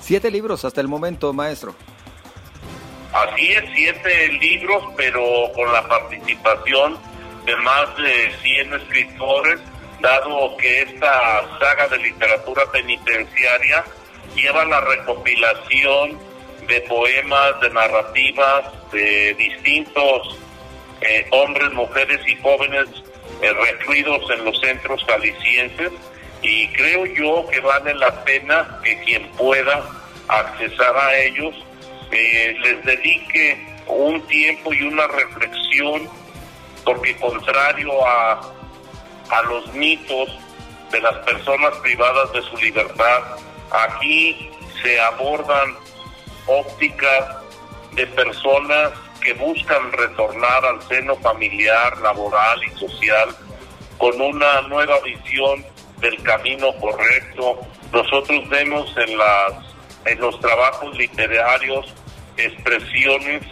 Siete 0.00 0.30
libros 0.30 0.64
hasta 0.64 0.80
el 0.80 0.88
momento, 0.88 1.32
maestro. 1.32 1.74
Así 3.12 3.52
es, 3.52 3.64
siete 3.74 4.28
libros, 4.40 4.84
pero 4.96 5.50
con 5.54 5.72
la 5.72 5.86
participación 5.88 6.96
de 7.44 7.56
más 7.56 7.96
de 7.96 8.32
100 8.42 8.74
escritores, 8.74 9.60
dado 10.00 10.56
que 10.56 10.82
esta 10.82 11.58
saga 11.58 11.88
de 11.88 11.98
literatura 11.98 12.62
penitenciaria 12.70 13.84
lleva 14.34 14.64
la 14.64 14.80
recopilación 14.80 16.18
de 16.68 16.80
poemas, 16.82 17.60
de 17.60 17.70
narrativas 17.70 18.64
de 18.92 19.34
distintos 19.34 20.38
eh, 21.00 21.26
hombres, 21.30 21.72
mujeres 21.72 22.20
y 22.26 22.36
jóvenes 22.36 22.88
recluidos 23.40 24.30
en 24.30 24.44
los 24.44 24.60
centros 24.60 25.04
jaliscienses 25.06 25.92
y 26.42 26.68
creo 26.68 27.06
yo 27.06 27.46
que 27.50 27.60
vale 27.60 27.94
la 27.94 28.24
pena 28.24 28.80
que 28.82 28.98
quien 29.00 29.30
pueda 29.32 29.82
accesar 30.28 30.96
a 30.96 31.16
ellos 31.18 31.54
eh, 32.10 32.56
les 32.62 32.84
dedique 32.84 33.66
un 33.86 34.20
tiempo 34.26 34.72
y 34.72 34.82
una 34.82 35.06
reflexión 35.06 36.08
porque 36.84 37.16
contrario 37.16 38.06
a, 38.06 38.40
a 39.30 39.42
los 39.42 39.72
mitos 39.74 40.28
de 40.90 41.00
las 41.00 41.16
personas 41.18 41.76
privadas 41.78 42.32
de 42.32 42.42
su 42.42 42.56
libertad, 42.56 43.22
Aquí 43.70 44.50
se 44.82 45.00
abordan 45.00 45.76
ópticas 46.46 47.36
de 47.92 48.06
personas 48.08 48.90
que 49.20 49.32
buscan 49.34 49.92
retornar 49.92 50.64
al 50.64 50.82
seno 50.82 51.16
familiar, 51.16 51.98
laboral 51.98 52.60
y 52.64 52.78
social 52.78 53.28
con 53.98 54.20
una 54.20 54.62
nueva 54.62 54.98
visión 55.00 55.64
del 56.00 56.22
camino 56.22 56.74
correcto. 56.80 57.60
Nosotros 57.92 58.48
vemos 58.48 58.94
en 58.96 59.18
las 59.18 59.70
en 60.06 60.18
los 60.18 60.38
trabajos 60.40 60.96
literarios 60.96 61.94
expresiones 62.36 63.42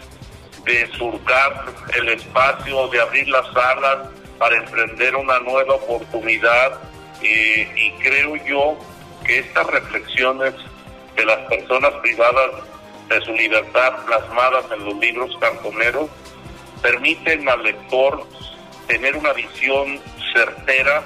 de 0.65 0.87
surcar 0.97 1.65
el 1.95 2.09
espacio, 2.09 2.87
de 2.87 3.01
abrir 3.01 3.27
las 3.27 3.45
alas 3.55 4.09
para 4.37 4.57
emprender 4.57 5.15
una 5.15 5.39
nueva 5.39 5.75
oportunidad 5.75 6.79
eh, 7.21 7.71
y 7.75 7.91
creo 8.01 8.35
yo 8.45 8.77
que 9.25 9.39
estas 9.39 9.67
reflexiones 9.67 10.53
de 11.15 11.25
las 11.25 11.39
personas 11.49 11.93
privadas 12.01 12.51
de 13.09 13.21
su 13.21 13.33
libertad 13.33 14.05
plasmadas 14.05 14.65
en 14.71 14.85
los 14.85 14.95
libros 14.97 15.35
cartoneros 15.39 16.09
permiten 16.81 17.49
al 17.49 17.63
lector 17.63 18.25
tener 18.87 19.15
una 19.17 19.33
visión 19.33 19.99
certera 20.33 21.03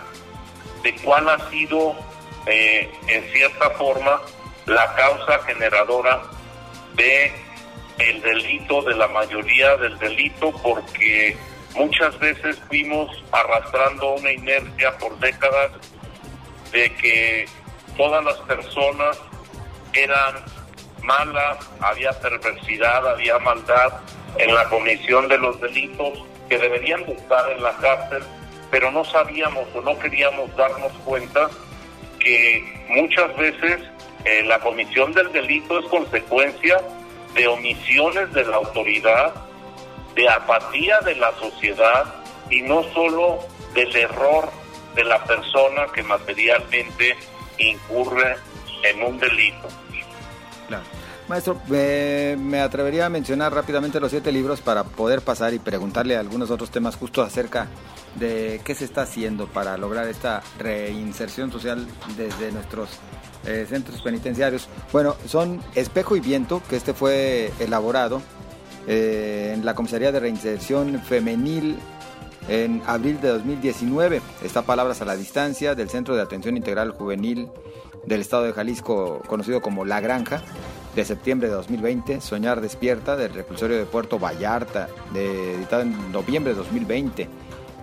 de 0.84 0.96
cuál 0.98 1.30
ha 1.30 1.50
sido, 1.50 1.96
eh, 2.46 2.92
en 3.08 3.24
cierta 3.32 3.70
forma, 3.72 4.22
la 4.66 4.94
causa 4.96 5.40
generadora 5.46 6.24
de 6.96 7.32
el 8.00 8.22
delito, 8.22 8.82
de 8.82 8.96
la 8.96 9.08
mayoría 9.08 9.78
del 9.78 9.98
delito, 10.00 10.52
porque 10.64 11.38
muchas 11.76 12.18
veces 12.20 12.60
fuimos 12.68 13.10
arrastrando 13.32 14.16
una 14.16 14.32
inercia 14.32 14.98
por 14.98 15.18
décadas 15.20 15.72
de 16.72 16.94
que 16.96 17.46
todas 17.96 18.24
las 18.26 18.38
personas 18.40 19.18
eran 19.94 20.44
malas, 21.04 21.58
había 21.80 22.12
perversidad, 22.14 23.08
había 23.08 23.38
maldad 23.40 23.94
en 24.38 24.54
la 24.54 24.66
comisión 24.70 25.28
de 25.28 25.38
los 25.38 25.60
delitos 25.62 26.20
que 26.50 26.58
deberían 26.58 27.06
de 27.06 27.14
estar 27.14 27.52
en 27.52 27.62
la 27.62 27.74
cárcel, 27.78 28.24
pero 28.72 28.92
no 28.92 29.06
sabíamos 29.06 29.68
o 29.76 29.82
no 29.82 29.98
queríamos 30.00 30.56
darnos 30.56 30.92
cuenta 31.06 31.50
que 32.20 32.86
muchas 32.90 33.36
veces 33.38 33.82
eh, 34.26 34.44
la 34.46 34.60
comisión 34.60 35.14
del 35.14 35.32
delito 35.32 35.80
es 35.80 35.86
consecuencia 35.88 36.82
de 37.34 37.48
omisiones 37.48 38.32
de 38.34 38.46
la 38.46 38.58
autoridad, 38.58 39.34
de 40.16 40.30
apatía 40.30 41.00
de 41.02 41.16
la 41.16 41.32
sociedad 41.34 42.06
y 42.50 42.62
no 42.62 42.84
solo 42.94 43.40
del 43.74 43.96
error 43.96 44.50
de 44.96 45.04
la 45.04 45.24
persona 45.24 45.88
que 45.94 46.04
materialmente 46.04 47.16
incurre 47.58 48.36
en 48.84 49.04
un 49.04 49.20
delito. 49.20 49.68
Maestro, 51.28 51.60
me 51.70 52.60
atrevería 52.62 53.06
a 53.06 53.10
mencionar 53.10 53.54
rápidamente 53.54 54.00
los 54.00 54.12
siete 54.12 54.32
libros 54.32 54.62
para 54.62 54.84
poder 54.84 55.22
pasar 55.22 55.54
y 55.54 55.60
preguntarle 55.60 56.18
algunos 56.18 56.52
otros 56.52 56.70
temas 56.70 56.96
justo 56.96 57.22
acerca 57.22 57.68
de 58.16 58.62
qué 58.64 58.76
se 58.76 58.86
está 58.86 59.04
haciendo 59.04 59.48
para 59.48 59.78
lograr 59.78 60.08
esta 60.08 60.44
reinserción 60.60 61.52
social 61.52 61.88
desde 62.18 62.52
nuestros 62.52 62.90
eh, 63.46 63.66
centros 63.68 64.02
penitenciarios. 64.02 64.68
Bueno, 64.92 65.16
son 65.28 65.62
Espejo 65.76 66.16
y 66.16 66.20
Viento, 66.20 66.62
que 66.70 66.76
este 66.76 66.94
fue 66.94 67.52
elaborado 67.60 68.22
eh, 68.88 69.54
en 69.56 69.66
la 69.66 69.76
Comisaría 69.76 70.12
de 70.12 70.20
Reinserción 70.20 71.02
Femenil 71.02 71.78
en 72.48 72.82
abril 72.86 73.20
de 73.22 73.30
2019. 73.30 74.22
Está 74.44 74.64
Palabras 74.64 75.02
a 75.02 75.06
la 75.06 75.16
Distancia 75.16 75.76
del 75.76 75.90
Centro 75.90 76.16
de 76.16 76.22
Atención 76.22 76.58
Integral 76.58 76.92
Juvenil 76.92 77.50
del 78.06 78.22
Estado 78.22 78.44
de 78.44 78.54
Jalisco, 78.54 79.22
conocido 79.28 79.62
como 79.62 79.86
La 79.86 80.00
Granja, 80.00 80.42
de 80.96 81.06
septiembre 81.06 81.48
de 81.48 81.56
2020. 81.56 82.22
Soñar 82.22 82.62
Despierta 82.62 83.16
del 83.16 83.34
Reclusorio 83.34 83.78
de 83.78 83.86
Puerto 83.86 84.20
Vallarta, 84.20 84.90
de, 85.14 85.56
editado 85.56 85.82
en 85.82 86.12
noviembre 86.12 86.54
de 86.54 86.60
2020. 86.60 87.28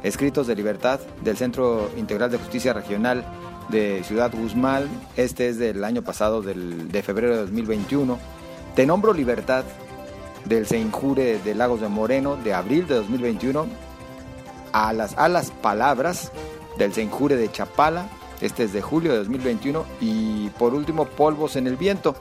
Escritos 0.03 0.47
de 0.47 0.55
Libertad 0.55 1.01
del 1.23 1.37
Centro 1.37 1.91
Integral 1.97 2.31
de 2.31 2.39
Justicia 2.39 2.73
Regional 2.73 3.25
de 3.69 4.03
Ciudad 4.05 4.33
Guzmán. 4.33 4.89
Este 5.17 5.49
es 5.49 5.59
del 5.59 5.85
año 5.85 6.03
pasado, 6.03 6.43
del, 6.43 6.91
de 6.91 7.03
febrero 7.03 7.35
de 7.35 7.41
2021. 7.43 8.19
Te 8.75 8.87
nombro 8.87 9.13
Libertad 9.13 9.65
del 10.45 10.67
Seinjure 10.67 11.39
de 11.39 11.55
Lagos 11.55 11.81
de 11.81 11.89
Moreno 11.89 12.37
de 12.37 12.55
abril 12.55 12.87
de 12.87 12.95
2021. 12.95 13.67
A 14.73 14.93
las, 14.93 15.19
a 15.19 15.29
las 15.29 15.51
palabras 15.51 16.31
del 16.79 16.93
Seinjure 16.93 17.37
de 17.37 17.51
Chapala. 17.51 18.09
Este 18.41 18.65
es 18.65 18.73
de 18.73 18.81
julio 18.81 19.13
de 19.13 19.19
2021. 19.19 19.87
Y 20.01 20.49
por 20.51 20.75
último, 20.75 21.07
Polvos 21.07 21.57
en 21.57 21.67
el 21.67 21.77
Viento, 21.77 22.17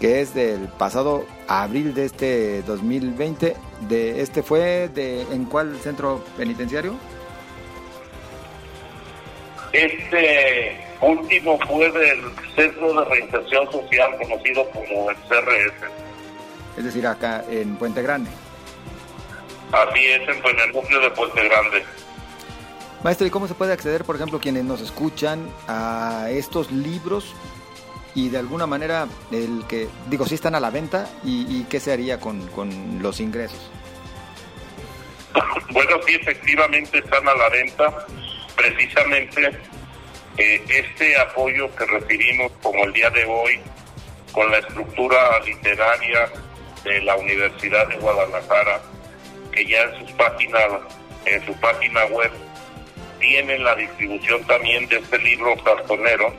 que 0.00 0.20
es 0.20 0.34
del 0.34 0.68
pasado 0.68 1.24
abril 1.48 1.94
de 1.94 2.06
este 2.06 2.62
2020. 2.62 3.56
De, 3.88 4.20
este 4.20 4.42
fue 4.42 4.88
de 4.88 5.22
en 5.22 5.44
cuál 5.44 5.78
centro 5.80 6.24
penitenciario? 6.36 6.94
Este 9.72 10.80
último 11.00 11.58
fue 11.66 11.90
del 11.92 12.20
Centro 12.56 12.92
de 12.92 13.04
Reinserción 13.08 13.70
Social 13.70 14.16
conocido 14.20 14.68
como 14.70 15.10
el 15.10 15.16
CRS. 15.28 15.74
Es 16.76 16.84
decir, 16.84 17.06
acá 17.06 17.44
en 17.48 17.76
Puente 17.76 18.02
Grande. 18.02 18.30
Así 19.72 20.06
es, 20.06 20.22
en 20.22 20.60
el 20.60 20.72
núcleo 20.72 21.00
de 21.00 21.10
Puente 21.10 21.48
Grande. 21.48 21.84
Maestro, 23.02 23.26
¿y 23.26 23.30
cómo 23.30 23.48
se 23.48 23.54
puede 23.54 23.72
acceder, 23.72 24.04
por 24.04 24.16
ejemplo, 24.16 24.40
quienes 24.40 24.64
nos 24.64 24.82
escuchan 24.82 25.48
a 25.66 26.26
estos 26.30 26.70
libros 26.70 27.34
y 28.14 28.28
de 28.28 28.36
alguna 28.36 28.66
manera 28.66 29.08
el 29.30 29.64
que, 29.66 29.88
digo, 30.08 30.26
si 30.26 30.34
están 30.34 30.54
a 30.54 30.60
la 30.60 30.68
venta 30.68 31.08
y, 31.24 31.64
qué 31.64 31.80
se 31.80 31.92
haría 31.92 32.20
con, 32.20 32.46
con 32.48 33.02
los 33.02 33.20
ingresos? 33.20 33.70
Bueno, 35.72 35.98
sí, 36.04 36.16
efectivamente 36.16 36.98
están 36.98 37.26
a 37.28 37.34
la 37.34 37.48
venta 37.48 38.06
precisamente 38.56 39.50
eh, 40.36 40.62
este 40.68 41.16
apoyo 41.16 41.74
que 41.76 41.86
recibimos 41.86 42.50
como 42.60 42.84
el 42.84 42.92
día 42.92 43.08
de 43.10 43.24
hoy 43.24 43.60
con 44.32 44.50
la 44.50 44.58
estructura 44.58 45.38
literaria 45.44 46.28
de 46.82 47.00
la 47.02 47.14
Universidad 47.14 47.86
de 47.86 47.96
Guadalajara, 47.98 48.82
que 49.52 49.64
ya 49.64 49.82
en 49.82 50.00
sus 50.00 50.12
páginas, 50.16 50.64
en 51.24 51.46
su 51.46 51.54
página 51.60 52.04
web 52.06 52.32
tienen 53.20 53.62
la 53.62 53.74
distribución 53.76 54.44
también 54.44 54.88
de 54.88 54.98
este 54.98 55.18
libro 55.18 55.56
cartonero 55.62 56.32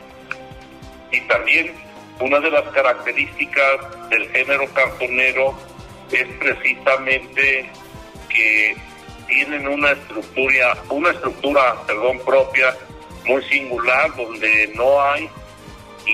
y 1.12 1.22
también 1.22 1.74
una 2.20 2.40
de 2.40 2.52
las 2.52 2.64
características 2.72 4.10
del 4.10 4.30
género 4.30 4.66
cartonero 4.74 5.58
es 6.12 6.28
precisamente 6.40 7.70
que 8.30 8.76
tienen 9.28 9.68
una 9.68 9.92
estructura, 9.92 10.78
una 10.90 11.12
estructura, 11.12 11.76
perdón, 11.88 12.20
propia 12.26 12.76
muy 13.26 13.42
singular 13.44 14.14
donde 14.16 14.72
no 14.76 15.02
hay 15.02 15.30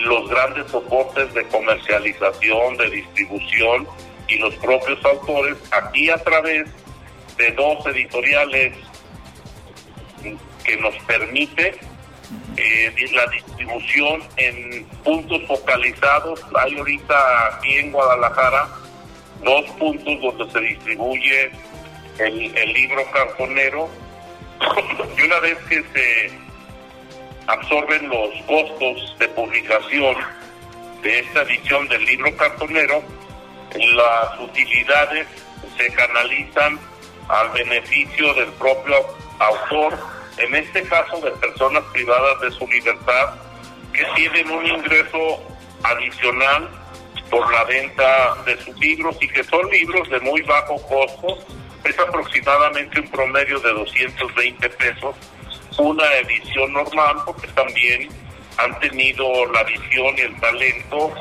los 0.06 0.30
grandes 0.30 0.70
soportes 0.70 1.34
de 1.34 1.48
comercialización, 1.48 2.78
de 2.78 2.90
distribución 2.90 3.88
y 4.28 4.38
los 4.38 4.54
propios 4.56 5.04
autores 5.06 5.58
aquí 5.72 6.10
a 6.10 6.18
través 6.18 6.68
de 7.38 7.52
dos 7.52 7.86
editoriales 7.88 8.74
que 10.68 10.78
nos 10.78 10.94
permite 11.06 11.80
eh, 12.58 13.10
la 13.14 13.26
distribución 13.28 14.22
en 14.36 14.86
puntos 15.04 15.42
focalizados. 15.48 16.46
Hay 16.56 16.78
ahorita 16.78 17.48
aquí 17.48 17.78
en 17.78 17.92
Guadalajara 17.92 18.68
dos 19.44 19.66
puntos 19.80 20.22
donde 20.22 20.52
se 20.52 20.60
distribuye 20.60 21.52
el, 22.20 22.74
libro 22.74 23.04
cartonero 23.12 23.90
y 25.18 25.22
una 25.22 25.40
vez 25.40 25.58
que 25.70 25.84
se 25.94 26.32
absorben 27.48 28.10
los 28.10 28.30
costos 28.48 29.16
de 29.20 29.28
publicación 29.30 30.16
de 31.02 31.20
esta 31.20 31.44
edición 31.44 31.88
del 31.88 32.04
libro 32.06 32.36
cartonero, 32.36 33.04
las 33.74 34.40
utilidades 34.40 35.28
se 35.78 35.94
canalizan 35.94 36.80
al 37.30 37.50
beneficio 37.52 38.34
del 38.34 38.52
propio 38.54 38.96
autor, 39.40 39.98
en 40.38 40.56
este 40.56 40.84
caso 40.84 41.20
de 41.22 41.32
personas 41.32 41.84
privadas 41.92 42.42
de 42.42 42.52
su 42.52 42.68
libertad, 42.68 43.36
que 43.94 44.06
tienen 44.16 44.50
un 44.52 44.66
ingreso 44.66 45.42
adicional 45.84 46.70
por 47.30 47.52
la 47.52 47.64
venta 47.66 48.36
de 48.46 48.58
sus 48.62 48.78
libros 48.80 49.18
y 49.22 49.28
que 49.28 49.44
son 49.44 49.70
libros 49.70 50.10
de 50.10 50.20
muy 50.22 50.42
bajo 50.44 50.76
costo 50.88 51.38
es 51.84 51.98
aproximadamente 52.00 53.00
un 53.00 53.08
promedio 53.10 53.60
de 53.60 53.72
220 53.74 54.70
pesos 54.70 55.16
una 55.78 56.06
edición 56.16 56.74
normal 56.74 57.18
porque 57.26 57.48
también 57.48 58.10
han 58.58 58.80
tenido 58.80 59.46
la 59.52 59.64
visión 59.64 60.18
y 60.18 60.22
el 60.22 60.40
talento 60.40 61.14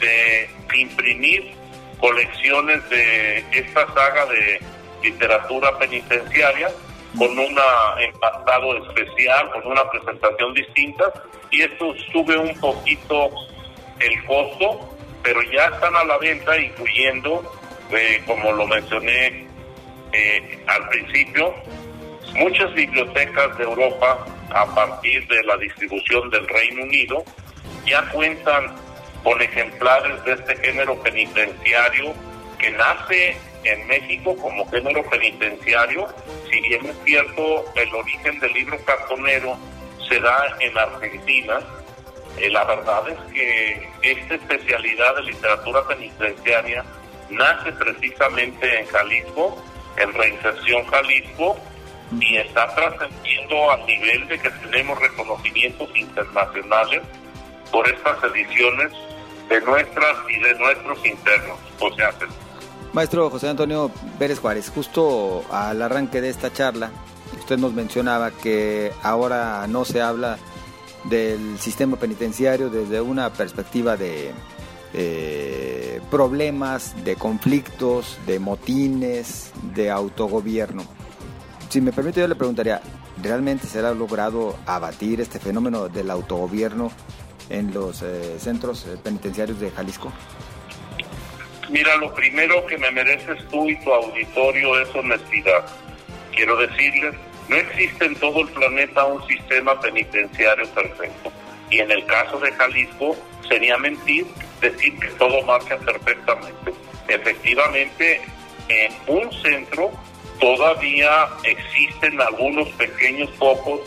de 0.00 0.50
imprimir 0.74 1.54
colecciones 2.00 2.88
de 2.90 3.44
esta 3.52 3.86
saga 3.94 4.26
de 4.26 4.60
literatura 5.02 5.78
penitenciaria 5.78 6.70
con 7.18 7.38
un 7.38 7.56
empastado 8.00 8.76
especial, 8.86 9.50
con 9.50 9.72
una 9.72 9.88
presentación 9.90 10.54
distinta 10.54 11.12
y 11.50 11.62
esto 11.62 11.94
sube 12.12 12.36
un 12.36 12.58
poquito 12.58 13.30
el 14.00 14.24
costo, 14.24 14.96
pero 15.22 15.42
ya 15.42 15.66
están 15.66 15.94
a 15.94 16.04
la 16.04 16.18
venta 16.18 16.56
incluyendo, 16.58 17.42
eh, 17.90 18.22
como 18.26 18.52
lo 18.52 18.66
mencioné 18.66 19.46
eh, 20.12 20.64
al 20.66 20.88
principio 20.88 21.54
Muchas 22.34 22.72
bibliotecas 22.72 23.58
de 23.58 23.64
Europa, 23.64 24.24
a 24.54 24.74
partir 24.74 25.26
de 25.28 25.42
la 25.42 25.56
distribución 25.58 26.30
del 26.30 26.48
Reino 26.48 26.84
Unido, 26.84 27.24
ya 27.84 28.08
cuentan 28.10 28.74
con 29.22 29.40
ejemplares 29.40 30.24
de 30.24 30.32
este 30.32 30.56
género 30.56 31.00
penitenciario 31.02 32.14
que 32.58 32.70
nace 32.70 33.36
en 33.64 33.86
México 33.86 34.34
como 34.38 34.66
género 34.70 35.04
penitenciario, 35.10 36.08
si 36.52 36.60
bien 36.60 36.84
es 36.84 36.96
cierto 37.04 37.64
el 37.74 37.94
origen 37.94 38.38
del 38.38 38.52
libro 38.52 38.78
cartonero 38.84 39.56
se 40.08 40.20
da 40.20 40.54
en 40.60 40.76
Argentina, 40.76 41.60
eh, 42.36 42.50
la 42.50 42.64
verdad 42.64 43.08
es 43.08 43.18
que 43.32 43.88
esta 44.02 44.34
especialidad 44.34 45.16
de 45.16 45.22
literatura 45.22 45.86
penitenciaria 45.88 46.84
nace 47.30 47.72
precisamente 47.72 48.80
en 48.80 48.86
Jalisco, 48.86 49.62
en 49.96 50.12
Reinserción 50.12 50.84
Jalisco, 50.86 51.56
y 52.20 52.36
está 52.36 52.74
trascendiendo 52.74 53.70
a 53.70 53.78
nivel 53.78 54.28
de 54.28 54.38
que 54.38 54.50
tenemos 54.50 54.98
reconocimientos 55.00 55.88
internacionales 55.96 57.00
por 57.70 57.88
estas 57.88 58.22
ediciones 58.24 58.92
de 59.48 59.60
nuestras 59.62 60.16
y 60.28 60.38
de 60.38 60.54
nuestros 60.58 61.06
internos. 61.06 61.58
O 61.80 61.90
Maestro 62.92 63.30
José 63.30 63.48
Antonio 63.48 63.90
Pérez 64.18 64.38
Juárez, 64.38 64.70
justo 64.74 65.44
al 65.50 65.80
arranque 65.80 66.20
de 66.20 66.28
esta 66.28 66.52
charla, 66.52 66.90
usted 67.38 67.58
nos 67.58 67.72
mencionaba 67.72 68.30
que 68.30 68.92
ahora 69.02 69.66
no 69.66 69.86
se 69.86 70.02
habla 70.02 70.36
del 71.04 71.58
sistema 71.58 71.96
penitenciario 71.96 72.68
desde 72.68 73.00
una 73.00 73.32
perspectiva 73.32 73.96
de 73.96 74.32
eh, 74.92 76.00
problemas, 76.10 76.94
de 77.02 77.16
conflictos, 77.16 78.18
de 78.26 78.38
motines, 78.38 79.52
de 79.74 79.90
autogobierno. 79.90 80.84
Si 81.70 81.80
me 81.80 81.92
permite, 81.92 82.20
yo 82.20 82.28
le 82.28 82.34
preguntaría, 82.34 82.82
¿realmente 83.22 83.66
se 83.66 83.78
ha 83.78 83.94
logrado 83.94 84.54
abatir 84.66 85.22
este 85.22 85.38
fenómeno 85.38 85.88
del 85.88 86.10
autogobierno 86.10 86.90
en 87.48 87.72
los 87.72 88.02
eh, 88.02 88.36
centros 88.38 88.86
eh, 88.86 88.98
penitenciarios 89.02 89.58
de 89.60 89.70
Jalisco? 89.70 90.12
Mira, 91.72 91.96
lo 91.96 92.12
primero 92.12 92.66
que 92.66 92.76
me 92.76 92.90
mereces 92.90 93.48
tú 93.48 93.66
y 93.66 93.76
tu 93.76 93.90
auditorio 93.90 94.78
es 94.78 94.94
honestidad. 94.94 95.64
Quiero 96.36 96.54
decirles, 96.58 97.14
no 97.48 97.56
existe 97.56 98.04
en 98.04 98.14
todo 98.16 98.42
el 98.42 98.48
planeta 98.48 99.06
un 99.06 99.26
sistema 99.26 99.80
penitenciario 99.80 100.68
perfecto. 100.68 101.32
Y 101.70 101.78
en 101.78 101.90
el 101.90 102.04
caso 102.04 102.38
de 102.40 102.52
Jalisco, 102.52 103.16
sería 103.48 103.78
mentir 103.78 104.26
decir 104.60 104.98
que 104.98 105.08
todo 105.12 105.40
marcha 105.44 105.78
perfectamente. 105.78 106.74
Efectivamente, 107.08 108.20
en 108.68 108.92
un 109.06 109.32
centro 109.40 109.92
todavía 110.38 111.26
existen 111.42 112.20
algunos 112.20 112.68
pequeños 112.72 113.30
focos 113.38 113.80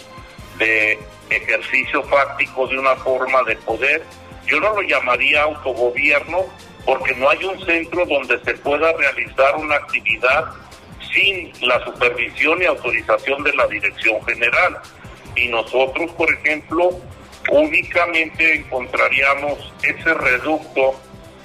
de 0.57 0.97
ejercicio 1.29 2.01
fáctico 2.05 2.65
de 2.65 2.79
una 2.79 2.95
forma 2.95 3.43
de 3.43 3.55
poder. 3.57 4.03
Yo 4.47 4.59
no 4.59 4.73
lo 4.73 4.81
llamaría 4.81 5.43
autogobierno 5.43 6.45
porque 6.85 7.15
no 7.15 7.29
hay 7.29 7.43
un 7.43 7.65
centro 7.65 8.05
donde 8.05 8.39
se 8.43 8.53
pueda 8.55 8.93
realizar 8.93 9.55
una 9.57 9.75
actividad 9.75 10.45
sin 11.13 11.51
la 11.67 11.83
supervisión 11.83 12.61
y 12.61 12.65
autorización 12.65 13.43
de 13.43 13.53
la 13.53 13.67
dirección 13.67 14.23
general. 14.25 14.77
Y 15.35 15.47
nosotros, 15.47 16.11
por 16.11 16.31
ejemplo, 16.33 16.89
únicamente 17.49 18.55
encontraríamos 18.55 19.73
ese 19.83 20.13
reducto 20.13 20.99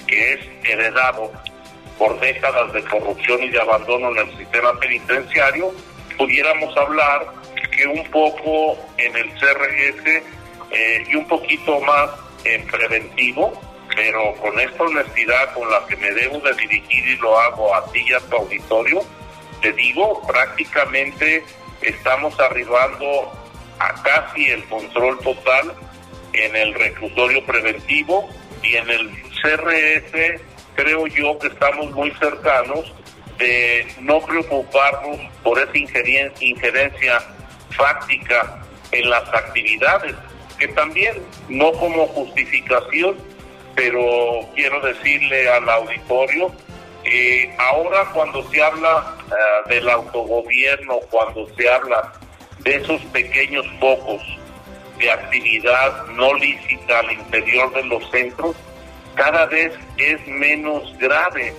que 0.07 0.35
es 0.35 0.41
heredado 0.65 1.33
por 1.99 2.19
décadas 2.21 2.73
de 2.73 2.83
corrupción 2.85 3.43
y 3.43 3.51
de 3.51 3.61
abandono 3.61 4.11
en 4.11 4.29
el 4.29 4.39
sistema 4.39 4.79
penitenciario, 4.81 5.73
pudiéramos 6.17 6.77
hablar 6.77 7.27
que 7.77 7.87
un 7.87 8.05
poco 8.11 8.79
en 8.97 9.17
el 9.17 9.31
CRS 9.35 10.23
eh, 10.73 11.05
y 11.09 11.15
un 11.15 11.27
poquito 11.29 11.81
más 11.81 12.11
en 12.45 12.67
preventivo, 12.67 13.53
pero 14.01 14.35
con 14.37 14.59
esta 14.59 14.83
honestidad 14.83 15.53
con 15.53 15.71
la 15.71 15.87
que 15.87 15.95
me 15.97 16.11
debo 16.13 16.39
de 16.39 16.55
dirigir 16.55 17.07
y 17.07 17.17
lo 17.19 17.39
hago 17.39 17.75
a 17.75 17.85
ti 17.93 18.03
y 18.09 18.15
a 18.15 18.21
tu 18.21 18.37
auditorio, 18.37 19.03
te 19.61 19.75
digo, 19.75 20.27
prácticamente 20.27 21.45
estamos 21.83 22.41
arribando 22.41 23.31
a 23.79 23.93
casi 24.03 24.47
el 24.47 24.65
control 24.65 25.19
total 25.19 25.75
en 26.33 26.57
el 26.57 26.73
reclusorio 26.73 27.45
preventivo 27.45 28.27
y 28.63 28.77
en 28.77 28.89
el 28.89 29.11
CRS 29.43 30.41
creo 30.77 31.07
yo 31.07 31.39
que 31.39 31.49
estamos 31.49 31.91
muy 31.91 32.11
cercanos 32.13 32.95
de 33.37 33.87
no 34.01 34.21
preocuparnos 34.23 35.19
por 35.43 35.59
esa 35.59 35.77
injerencia, 35.77 36.49
injerencia 36.49 37.21
fáctica 37.77 38.63
en 38.93 39.11
las 39.11 39.29
actividades, 39.29 40.15
que 40.59 40.69
también 40.69 41.23
no 41.51 41.71
como 41.73 42.07
justificación, 42.07 43.19
pero 43.75 44.47
quiero 44.55 44.81
decirle 44.81 45.49
al 45.49 45.69
auditorio, 45.69 46.53
eh, 47.05 47.55
ahora 47.59 48.11
cuando 48.13 48.43
se 48.51 48.63
habla 48.63 49.17
uh, 49.27 49.69
del 49.69 49.89
autogobierno, 49.89 51.01
cuando 51.11 51.49
se 51.57 51.71
habla 51.71 52.13
de 52.59 52.77
esos 52.77 53.01
pequeños 53.07 53.67
focos 53.79 54.23
de 54.99 55.11
actividad 55.11 56.07
no 56.09 56.35
lícita 56.35 56.99
al 56.99 57.13
interior 57.13 57.73
de 57.73 57.85
los 57.85 58.11
centros, 58.11 58.55
cada 59.15 59.47
vez 59.47 59.73
es 59.97 60.27
menos 60.27 60.97
grave. 60.99 61.55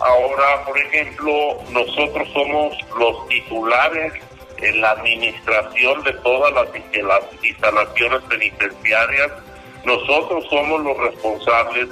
Ahora, 0.00 0.64
por 0.64 0.78
ejemplo, 0.78 1.58
nosotros 1.70 2.28
somos 2.32 2.76
los 2.98 3.28
titulares 3.28 4.12
en 4.58 4.80
la 4.80 4.90
administración 4.92 6.02
de 6.04 6.12
todas 6.14 6.52
las 6.52 6.68
instalaciones 7.42 8.22
penitenciarias. 8.28 9.32
Nosotros 9.84 10.44
somos 10.50 10.82
los 10.82 10.96
responsables 10.98 11.88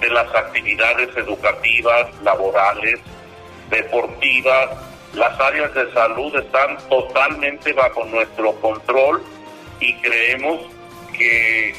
de 0.00 0.10
las 0.10 0.34
actividades 0.34 1.16
educativas, 1.16 2.08
laborales, 2.22 3.00
deportivas. 3.70 4.70
Las 5.14 5.38
áreas 5.40 5.74
de 5.74 5.92
salud 5.92 6.34
están 6.36 6.78
totalmente 6.88 7.72
bajo 7.72 8.04
nuestro 8.04 8.52
control 8.60 9.22
y 9.80 9.94
creemos 9.94 10.60
que 11.16 11.74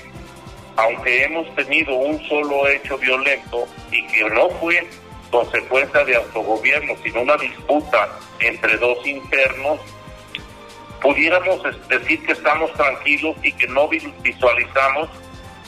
aunque 0.76 1.24
hemos 1.24 1.54
tenido 1.56 1.94
un 1.96 2.20
solo 2.28 2.68
hecho 2.68 2.98
violento 2.98 3.66
y 3.92 4.06
que 4.08 4.24
no 4.30 4.50
fue 4.60 4.88
consecuencia 5.30 6.04
de 6.04 6.16
autogobierno, 6.16 6.94
sino 7.04 7.22
una 7.22 7.38
disputa 7.38 8.10
entre 8.40 8.78
dos 8.78 9.06
internos, 9.06 9.80
pudiéramos 11.02 11.62
decir 11.90 12.26
que 12.26 12.32
estamos 12.32 12.72
tranquilos 12.74 13.36
y 13.44 13.52
que 13.54 13.68
no 13.68 13.88
visualizamos 13.88 15.10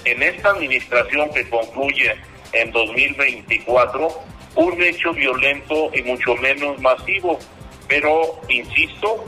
en 0.05 0.21
esta 0.23 0.51
administración 0.51 1.29
que 1.33 1.49
concluye 1.49 2.15
en 2.53 2.71
2024 2.71 4.07
un 4.55 4.81
hecho 4.81 5.13
violento 5.13 5.89
y 5.93 6.01
mucho 6.03 6.35
menos 6.35 6.79
masivo. 6.79 7.39
Pero, 7.87 8.39
insisto, 8.47 9.25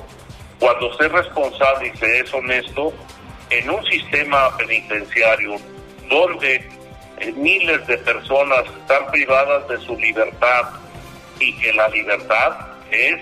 cuando 0.60 0.96
se 0.98 1.06
es 1.06 1.12
responsable 1.12 1.92
y 1.94 1.98
se 1.98 2.20
es 2.20 2.34
honesto, 2.34 2.94
en 3.50 3.70
un 3.70 3.84
sistema 3.86 4.56
penitenciario 4.58 5.56
donde 6.10 6.56
eh, 7.20 7.32
miles 7.36 7.86
de 7.88 7.98
personas 8.00 8.64
están 8.82 9.10
privadas 9.12 9.68
de 9.68 9.78
su 9.80 9.98
libertad 9.98 10.70
y 11.40 11.54
que 11.58 11.74
la 11.74 11.88
libertad 11.90 12.58
es, 12.92 13.20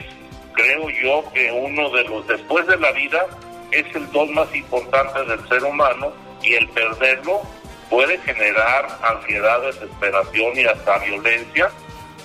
creo 0.54 0.90
yo, 0.90 1.32
que 1.34 1.52
uno 1.52 1.90
de 1.92 2.04
los, 2.06 2.28
después 2.28 2.66
de 2.68 2.78
la 2.78 2.92
vida, 2.92 3.26
es 3.72 3.86
el 3.96 4.10
don 4.12 4.34
más 4.34 4.54
importante 4.56 5.24
del 5.26 5.48
ser 5.48 5.64
humano 5.64 6.25
y 6.46 6.54
el 6.54 6.70
perderlo 6.70 7.42
puede 7.90 8.18
generar 8.20 8.88
ansiedad, 9.02 9.62
desesperación 9.62 10.58
y 10.58 10.66
hasta 10.66 11.00
violencia, 11.00 11.70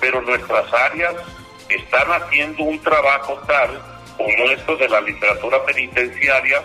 pero 0.00 0.20
nuestras 0.22 0.72
áreas 0.72 1.14
están 1.68 2.10
haciendo 2.10 2.64
un 2.64 2.78
trabajo 2.80 3.40
tal 3.46 3.80
como 4.16 4.50
esto 4.50 4.76
de 4.76 4.88
la 4.88 5.00
literatura 5.00 5.64
penitenciaria 5.64 6.62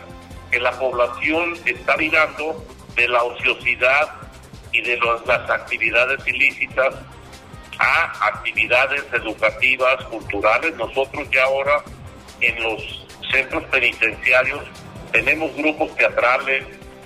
que 0.51 0.59
la 0.59 0.71
población 0.71 1.55
está 1.65 1.95
mirando 1.97 2.63
de 2.95 3.07
la 3.07 3.23
ociosidad 3.23 4.09
y 4.71 4.81
de 4.81 4.97
las 4.97 5.49
actividades 5.49 6.27
ilícitas 6.27 6.95
a 7.77 8.27
actividades 8.27 9.03
educativas, 9.13 10.03
culturales. 10.05 10.75
Nosotros 10.75 11.29
ya 11.31 11.43
ahora 11.43 11.83
en 12.41 12.63
los 12.63 13.05
centros 13.31 13.63
penitenciarios 13.65 14.61
tenemos 15.11 15.53
grupos 15.55 15.95
teatrales, 15.95 16.65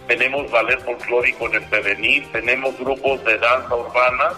tenemos 0.09 0.49
ballet 0.49 0.83
folclórico 0.83 1.45
en 1.45 1.53
el 1.53 1.63
prevenir, 1.65 2.31
tenemos 2.31 2.75
grupos 2.79 3.23
de 3.25 3.37
danza 3.37 3.75
urbana 3.75 4.31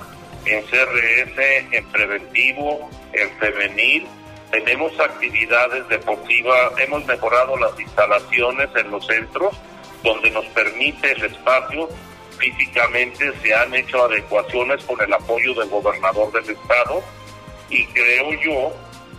en 0.43 0.61
CRS, 0.63 1.39
en 1.71 1.85
preventivo, 1.85 2.89
en 3.13 3.29
femenil, 3.39 4.05
tenemos 4.51 4.91
actividades 4.99 5.87
deportivas, 5.87 6.73
hemos 6.77 7.05
mejorado 7.05 7.55
las 7.55 7.79
instalaciones 7.79 8.67
en 8.75 8.91
los 8.91 9.07
centros 9.07 9.55
donde 10.03 10.29
nos 10.31 10.45
permite 10.47 11.13
el 11.13 11.23
espacio. 11.23 11.87
Físicamente, 12.37 13.31
se 13.41 13.55
han 13.55 13.73
hecho 13.73 14.03
adecuaciones 14.03 14.83
con 14.83 14.99
el 14.99 15.13
apoyo 15.13 15.53
del 15.53 15.69
gobernador 15.69 16.33
del 16.33 16.49
estado. 16.49 17.01
Y 17.69 17.85
creo 17.85 18.33
yo 18.41 18.73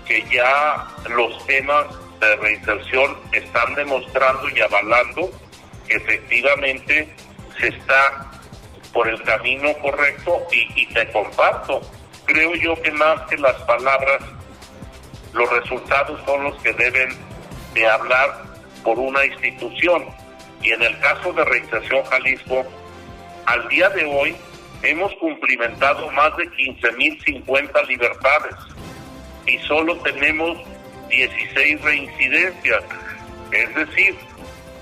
que 0.04 0.22
ya 0.30 0.86
los 1.08 1.46
temas 1.46 1.86
de 2.20 2.36
reinserción 2.36 3.16
están 3.32 3.74
demostrando 3.74 4.50
y 4.50 4.60
avalando 4.60 5.30
efectivamente 5.92 7.08
se 7.58 7.68
está 7.68 8.30
por 8.92 9.08
el 9.08 9.22
camino 9.22 9.72
correcto 9.78 10.42
y, 10.52 10.86
te 10.86 11.10
comparto. 11.10 11.80
Creo 12.26 12.54
yo 12.54 12.80
que 12.82 12.90
más 12.92 13.20
que 13.28 13.36
las 13.36 13.54
palabras, 13.62 14.22
los 15.32 15.50
resultados 15.50 16.20
son 16.26 16.44
los 16.44 16.62
que 16.62 16.72
deben 16.74 17.10
de 17.74 17.86
hablar 17.86 18.42
por 18.84 18.98
una 18.98 19.24
institución. 19.24 20.04
Y 20.62 20.70
en 20.70 20.82
el 20.82 20.98
caso 21.00 21.32
de 21.32 21.44
Reinserción 21.44 22.04
Jalisco, 22.04 22.64
al 23.46 23.68
día 23.68 23.88
de 23.90 24.04
hoy 24.04 24.36
hemos 24.82 25.12
cumplimentado 25.16 26.10
más 26.12 26.36
de 26.36 26.44
15.050 26.50 27.86
libertades 27.88 28.54
y 29.46 29.58
solo 29.66 29.96
tenemos 29.98 30.58
16 31.08 31.80
reincidencias. 31.82 32.84
Es 33.50 33.74
decir, 33.74 34.16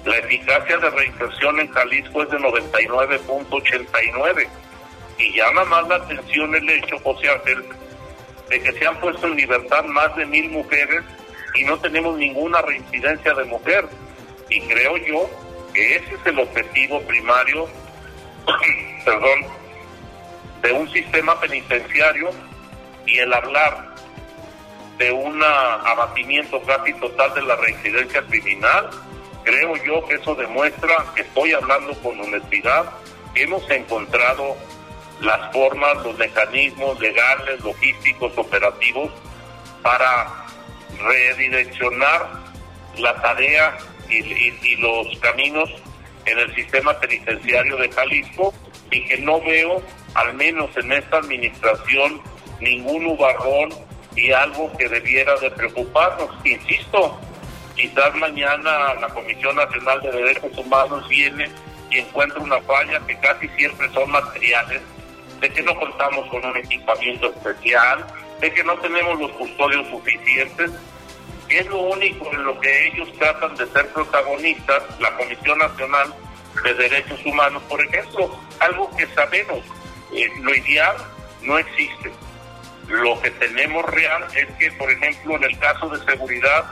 la 0.05 0.17
eficacia 0.17 0.79
de 0.79 0.91
reinserción 0.91 1.61
en 1.61 1.71
Jalisco 1.73 2.23
es 2.23 2.31
de 2.31 2.39
99.89 2.39 4.49
y 5.19 5.37
llama 5.37 5.65
más 5.65 5.89
la 5.89 5.97
atención 5.97 6.55
el 6.55 6.71
hecho, 6.71 6.99
José 7.01 7.29
Ángel, 7.29 7.65
de 8.49 8.63
que 8.63 8.73
se 8.73 8.87
han 8.87 8.99
puesto 9.01 9.27
en 9.27 9.37
libertad 9.37 9.85
más 9.85 10.17
de 10.17 10.25
mil 10.27 10.49
mujeres 10.51 11.03
y 11.55 11.65
no 11.65 11.79
tenemos 11.79 12.17
ninguna 12.17 12.63
reincidencia 12.63 13.35
de 13.35 13.45
mujer. 13.45 13.87
Y 14.49 14.61
creo 14.63 14.97
yo 14.97 15.31
que 15.75 15.97
ese 15.97 16.15
es 16.15 16.27
el 16.27 16.39
objetivo 16.39 17.03
primario, 17.03 17.69
perdón, 19.05 19.45
de 20.63 20.73
un 20.73 20.91
sistema 20.91 21.39
penitenciario 21.39 22.31
y 23.07 23.19
el 23.19 23.31
hablar 23.33 23.91
de 24.99 25.13
un 25.13 25.43
abatimiento 25.43 26.61
casi 26.63 26.93
total 26.95 27.35
de 27.35 27.43
la 27.43 27.57
reincidencia 27.57 28.23
criminal, 28.23 28.91
creo 29.45 29.77
yo 29.85 30.07
que 30.07 30.15
eso 30.15 30.35
demuestra 30.35 31.07
que 31.15 31.23
estoy 31.23 31.53
hablando 31.53 31.93
con 32.01 32.21
honestidad, 32.21 32.91
hemos 33.35 33.69
encontrado 33.71 34.57
las 35.21 35.53
formas, 35.53 35.97
los 36.05 36.17
mecanismos 36.19 36.99
legales, 37.01 37.61
logísticos, 37.61 38.37
operativos 38.37 39.11
para 39.83 40.47
redireccionar 40.99 42.29
la 42.99 43.15
tarea 43.21 43.79
y, 44.09 44.77
los 44.77 45.19
caminos 45.21 45.71
en 46.25 46.39
el 46.39 46.55
sistema 46.55 46.99
penitenciario 46.99 47.77
de 47.77 47.91
Jalisco 47.91 48.53
y 48.91 49.05
que 49.07 49.19
no 49.19 49.41
veo, 49.41 49.83
al 50.15 50.35
menos 50.35 50.77
en 50.77 50.93
esta 50.93 51.19
administración, 51.19 52.21
ningún 52.61 53.07
ubarrón 53.07 53.71
y 54.17 54.33
algo 54.33 54.73
que 54.77 54.89
debiera 54.89 55.37
de 55.37 55.51
preocuparnos. 55.53 56.29
Insisto, 56.45 57.19
quizás 57.81 58.15
mañana 58.15 58.95
la 58.95 59.09
Comisión 59.09 59.57
Nacional 59.57 60.03
de 60.03 60.13
Derechos 60.13 60.57
Humanos 60.57 61.09
viene 61.09 61.51
y 61.91 61.99
encuentra 61.99 62.39
una 62.39 62.61
falla 62.63 63.01
que 63.07 63.19
casi 63.19 63.49
siempre 63.57 63.91
son 63.93 64.11
materiales, 64.11 64.83
de 65.41 65.51
que 65.51 65.63
no 65.63 65.75
contamos 65.75 66.29
con 66.29 66.45
un 66.45 66.57
equipamiento 66.59 67.29
especial, 67.29 68.07
de 68.41 68.53
que 68.53 68.63
no 68.65 68.77
tenemos 68.79 69.19
los 69.19 69.31
custodios 69.33 69.89
suficientes, 69.89 70.71
es 71.49 71.67
lo 71.67 71.79
único 71.79 72.31
en 72.33 72.45
lo 72.45 72.61
que 72.61 72.89
ellos 72.89 73.09
tratan 73.19 73.57
de 73.57 73.67
ser 73.69 73.89
protagonistas, 73.89 74.83
la 75.01 75.17
Comisión 75.17 75.59
Nacional 75.59 76.15
de 76.63 76.75
Derechos 76.75 77.25
Humanos, 77.25 77.63
por 77.69 77.85
ejemplo, 77.85 78.39
algo 78.61 78.95
que 78.97 79.07
sabemos, 79.09 79.61
eh, 80.13 80.29
lo 80.43 80.55
ideal 80.55 80.97
no 81.43 81.59
existe. 81.59 82.13
Lo 82.89 83.21
que 83.21 83.31
tenemos 83.31 83.85
real 83.87 84.27
es 84.35 84.47
que, 84.59 84.71
por 84.73 84.91
ejemplo, 84.91 85.37
en 85.37 85.45
el 85.45 85.59
caso 85.59 85.89
de 85.89 86.05
seguridad, 86.05 86.65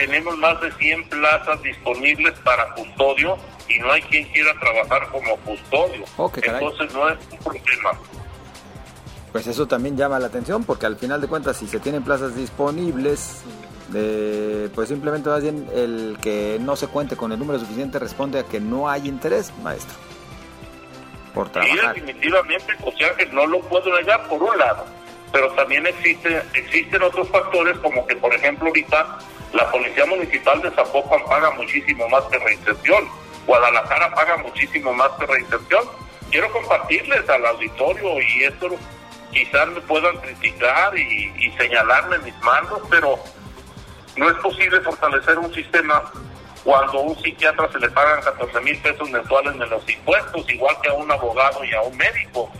tenemos 0.00 0.36
más 0.38 0.60
de 0.60 0.72
100 0.72 1.08
plazas 1.08 1.62
disponibles 1.62 2.32
para 2.40 2.72
custodio 2.74 3.36
y 3.68 3.78
no 3.78 3.92
hay 3.92 4.02
quien 4.02 4.24
quiera 4.32 4.52
trabajar 4.58 5.08
como 5.10 5.36
custodio. 5.38 6.04
Entonces 6.42 6.94
no 6.94 7.08
es 7.08 7.18
un 7.30 7.38
problema. 7.38 7.90
Pues 9.30 9.46
eso 9.46 9.68
también 9.68 9.96
llama 9.96 10.18
la 10.18 10.28
atención 10.28 10.64
porque 10.64 10.86
al 10.86 10.96
final 10.96 11.20
de 11.20 11.28
cuentas 11.28 11.58
si 11.58 11.68
se 11.68 11.78
tienen 11.80 12.02
plazas 12.02 12.34
disponibles, 12.34 13.42
pues 14.74 14.88
simplemente 14.88 15.28
más 15.28 15.42
bien 15.42 15.68
el 15.74 16.16
que 16.20 16.58
no 16.60 16.76
se 16.76 16.86
cuente 16.88 17.16
con 17.16 17.30
el 17.32 17.38
número 17.38 17.58
suficiente 17.58 17.98
responde 17.98 18.40
a 18.40 18.44
que 18.44 18.58
no 18.58 18.88
hay 18.88 19.06
interés, 19.06 19.52
maestro, 19.62 19.96
por 21.34 21.50
trabajar. 21.50 21.96
Y 21.96 22.00
definitivamente, 22.00 22.74
o 22.82 22.92
sea 22.92 23.14
que 23.14 23.26
no 23.26 23.46
lo 23.46 23.60
puedo 23.60 23.94
negar 23.96 24.26
por 24.28 24.42
un 24.42 24.58
lado, 24.58 24.86
pero 25.30 25.52
también 25.52 25.86
existe, 25.86 26.42
existen 26.54 27.02
otros 27.02 27.28
factores 27.28 27.78
como 27.78 28.06
que, 28.06 28.16
por 28.16 28.34
ejemplo, 28.34 28.68
ahorita 28.68 29.18
la 29.52 29.70
Policía 29.70 30.06
Municipal 30.06 30.60
de 30.62 30.70
Zapopan 30.70 31.24
paga 31.24 31.50
muchísimo 31.52 32.08
más 32.08 32.24
que 32.24 32.38
reinserción, 32.38 33.08
Guadalajara 33.46 34.14
paga 34.14 34.36
muchísimo 34.38 34.92
más 34.92 35.10
que 35.18 35.26
reinserción. 35.26 35.84
Quiero 36.30 36.52
compartirles 36.52 37.28
al 37.28 37.44
auditorio 37.46 38.20
y 38.20 38.44
esto 38.44 38.68
quizás 39.32 39.68
me 39.68 39.80
puedan 39.80 40.16
criticar 40.18 40.96
y, 40.96 41.32
y 41.38 41.50
señalarme 41.58 42.18
mis 42.18 42.38
manos, 42.42 42.80
pero 42.88 43.18
no 44.16 44.28
es 44.28 44.36
posible 44.36 44.80
fortalecer 44.82 45.38
un 45.38 45.52
sistema 45.52 46.10
cuando 46.62 46.98
a 46.98 47.02
un 47.02 47.18
psiquiatra 47.22 47.70
se 47.72 47.78
le 47.78 47.90
pagan 47.90 48.22
14 48.22 48.60
mil 48.60 48.76
pesos 48.78 49.10
mensuales 49.10 49.58
de 49.58 49.66
los 49.66 49.88
impuestos, 49.88 50.48
igual 50.50 50.76
que 50.82 50.90
a 50.90 50.94
un 50.94 51.10
abogado 51.10 51.64
y 51.64 51.72
a 51.72 51.80
un 51.82 51.96
médico. 51.96 52.50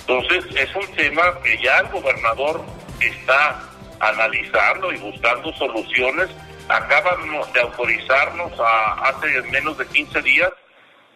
Entonces, 0.00 0.44
es 0.56 0.74
un 0.74 0.86
tema 0.94 1.22
que 1.42 1.60
ya 1.62 1.78
el 1.80 1.88
gobernador 1.88 2.62
está 3.00 3.60
analizando 4.02 4.92
y 4.92 4.98
buscando 4.98 5.52
soluciones. 5.54 6.28
Acaban 6.68 7.20
de 7.54 7.60
autorizarnos 7.60 8.52
a, 8.60 9.08
hace 9.08 9.42
menos 9.50 9.78
de 9.78 9.86
15 9.86 10.20
días 10.22 10.52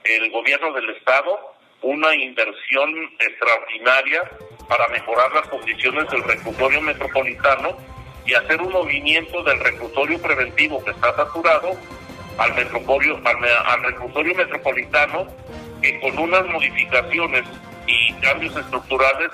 el 0.05 0.31
gobierno 0.31 0.73
del 0.73 0.91
estado 0.91 1.57
una 1.83 2.15
inversión 2.15 2.95
extraordinaria 3.19 4.23
para 4.69 4.89
mejorar 4.89 5.33
las 5.33 5.47
condiciones 5.49 6.09
del 6.11 6.23
reclusorio 6.25 6.81
metropolitano 6.81 7.77
y 8.25 8.35
hacer 8.35 8.61
un 8.61 8.73
movimiento 8.73 9.43
del 9.43 9.61
reclusorio 9.61 10.21
preventivo 10.21 10.83
que 10.85 10.91
está 10.91 11.15
saturado 11.15 11.73
al, 12.39 12.55
metropolio, 12.55 13.21
al, 13.25 13.83
reclusorio 13.83 14.35
metropolitano 14.35 15.27
que 15.83 16.01
con 16.01 16.19
unas 16.19 16.47
modificaciones 16.47 17.45
y 17.87 18.13
cambios 18.15 18.57
estructurales 18.57 19.31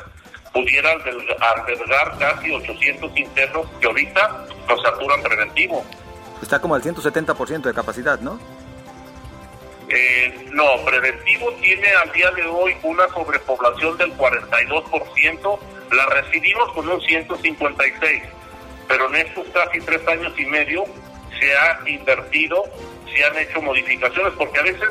pudiera 0.53 0.91
albergar 0.91 2.19
casi 2.19 2.53
800 2.53 3.17
internos 3.17 3.67
que 3.81 3.87
ahorita 3.87 4.47
nos 4.69 4.83
saturan 4.83 5.23
preventivo. 5.23 5.85
Está 6.43 6.61
como 6.61 6.75
al 6.75 6.83
170% 6.83 7.63
de 7.63 7.75
capacidad, 7.75 8.21
¿no? 8.21 8.39
Eh, 9.89 10.49
no, 10.53 10.85
preventivo 10.85 11.53
tiene 11.61 11.89
al 11.89 12.13
día 12.13 12.31
de 12.31 12.47
hoy 12.47 12.75
una 12.83 13.07
sobrepoblación 13.09 13.97
del 13.99 14.17
42%, 14.17 15.59
la 15.93 16.07
recibimos 16.07 16.73
con 16.73 16.89
un 16.89 17.01
156 17.01 18.23
pero 18.93 19.09
en 19.09 19.27
estos 19.27 19.47
casi 19.49 19.81
tres 19.81 20.07
años 20.07 20.35
y 20.39 20.45
medio 20.45 20.85
se 21.41 21.57
ha 21.57 21.81
invertido, 21.89 22.63
se 23.15 23.25
han 23.25 23.39
hecho 23.39 23.63
modificaciones, 23.63 24.35
porque 24.37 24.61
a 24.61 24.65
veces 24.65 24.89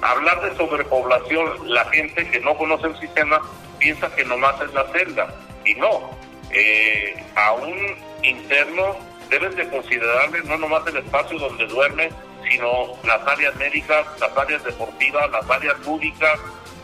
hablar 0.00 0.40
de 0.40 0.56
sobrepoblación, 0.56 1.70
la 1.70 1.84
gente 1.90 2.30
que 2.30 2.40
no 2.40 2.56
conoce 2.56 2.86
el 2.86 2.98
sistema 2.98 3.42
piensa 3.82 4.14
que 4.14 4.24
nomás 4.24 4.54
es 4.60 4.72
la 4.72 4.86
celda, 4.92 5.34
y 5.64 5.74
no, 5.74 6.16
eh, 6.52 7.20
a 7.34 7.52
un 7.52 7.76
interno 8.22 8.96
deben 9.28 9.56
de 9.56 9.68
considerarle 9.68 10.40
no 10.44 10.56
nomás 10.56 10.86
el 10.86 10.98
espacio 10.98 11.36
donde 11.36 11.66
duerme, 11.66 12.10
sino 12.48 12.94
las 13.04 13.26
áreas 13.26 13.56
médicas, 13.56 14.06
las 14.20 14.36
áreas 14.36 14.62
deportivas, 14.62 15.28
las 15.32 15.50
áreas 15.50 15.76
lúdicas, 15.80 16.38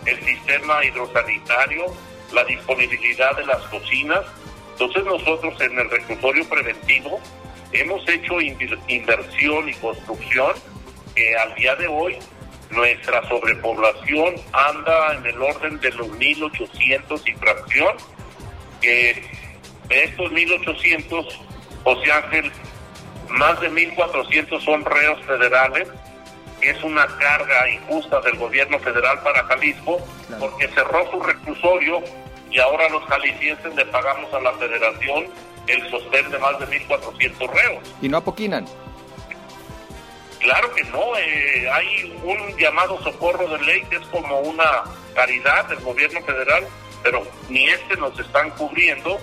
el 0.07 0.19
sistema 0.25 0.85
hidrosanitario, 0.85 1.87
la 2.33 2.43
disponibilidad 2.45 3.37
de 3.37 3.47
las 3.47 3.63
cocinas, 3.69 4.25
entonces 4.73 5.05
nosotros 5.05 5.61
en 5.61 5.79
el 5.79 5.91
reclusorio 5.91 6.49
preventivo 6.49 7.21
hemos 7.73 8.09
hecho 8.09 8.41
inversión 8.41 9.69
y 9.69 9.75
construcción 9.75 10.53
que 11.15 11.37
al 11.37 11.55
día 11.55 11.77
de 11.77 11.87
hoy 11.87 12.19
nuestra 12.71 13.27
sobrepoblación 13.29 14.35
anda 14.53 15.15
en 15.15 15.27
el 15.27 15.41
orden 15.41 15.81
de 15.81 15.91
los 15.93 16.09
1.800 16.09 17.23
y 17.27 17.33
fracción, 17.35 17.97
que 18.81 19.25
de 19.89 20.05
estos 20.05 20.31
1.800, 20.31 21.27
José 21.85 22.13
Ángel, 22.13 22.53
más 23.31 23.61
de 23.61 23.71
1.400 23.71 24.65
son 24.65 24.85
reos 24.85 25.21
federales, 25.25 25.89
que 26.61 26.71
es 26.71 26.83
una 26.83 27.07
carga 27.19 27.71
injusta 27.71 28.21
del 28.21 28.37
gobierno 28.37 28.79
federal 28.81 29.21
para 29.23 29.45
Jalisco, 29.45 30.01
porque 30.41 30.69
cerró 30.69 31.11
su 31.11 31.21
reclusorio 31.21 32.03
y 32.51 32.59
ahora 32.59 32.89
los 32.89 33.05
jaliscienses 33.05 33.75
le 33.75 33.85
pagamos 33.87 34.33
a 34.33 34.41
la 34.41 34.53
federación 34.55 35.27
el 35.67 35.91
sostén 35.91 36.31
de 36.31 36.39
más 36.39 36.59
de 36.59 36.67
1.400 36.67 37.51
reos. 37.51 37.95
¿Y 38.01 38.09
no 38.09 38.19
apoquinan? 38.19 38.67
Claro 40.49 40.73
que 40.73 40.83
no, 40.85 41.15
eh, 41.19 41.69
hay 41.71 42.11
un 42.25 42.57
llamado 42.57 42.99
socorro 43.03 43.47
de 43.49 43.59
ley 43.67 43.83
que 43.91 43.97
es 43.97 44.07
como 44.07 44.41
una 44.41 44.83
caridad 45.15 45.67
del 45.67 45.79
gobierno 45.81 46.23
federal, 46.23 46.67
pero 47.03 47.23
ni 47.51 47.67
este 47.69 47.99
nos 47.99 48.19
están 48.19 48.49
cubriendo 48.53 49.19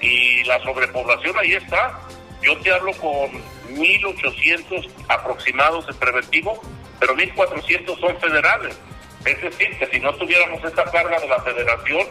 y 0.00 0.44
la 0.44 0.62
sobrepoblación 0.62 1.36
ahí 1.40 1.54
está. 1.54 1.98
Yo 2.40 2.56
te 2.58 2.72
hablo 2.72 2.92
con 2.92 3.32
1.800 3.74 4.88
aproximados 5.08 5.88
de 5.88 5.94
preventivo, 5.94 6.62
pero 7.00 7.16
1.400 7.16 7.98
son 7.98 8.20
federales. 8.20 8.78
Es 9.24 9.42
decir, 9.42 9.76
que 9.76 9.86
si 9.86 9.98
no 9.98 10.14
tuviéramos 10.14 10.62
esta 10.62 10.84
carga 10.84 11.18
de 11.18 11.26
la 11.26 11.42
federación, 11.42 12.06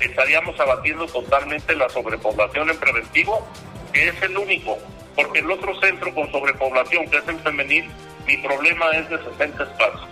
estaríamos 0.00 0.60
abatiendo 0.60 1.06
totalmente 1.06 1.74
la 1.74 1.88
sobrepoblación 1.88 2.68
en 2.68 2.76
preventivo, 2.76 3.48
que 3.90 4.08
es 4.08 4.22
el 4.22 4.36
único. 4.36 4.76
Porque 5.16 5.40
el 5.40 5.50
otro 5.50 5.78
centro 5.80 6.14
con 6.14 6.30
sobrepoblación, 6.30 7.08
que 7.08 7.18
es 7.18 7.28
el 7.28 7.38
femenil, 7.40 7.90
mi 8.26 8.36
problema 8.38 8.90
es 8.92 9.08
de 9.10 9.18
60 9.18 9.62
espacios. 9.62 10.08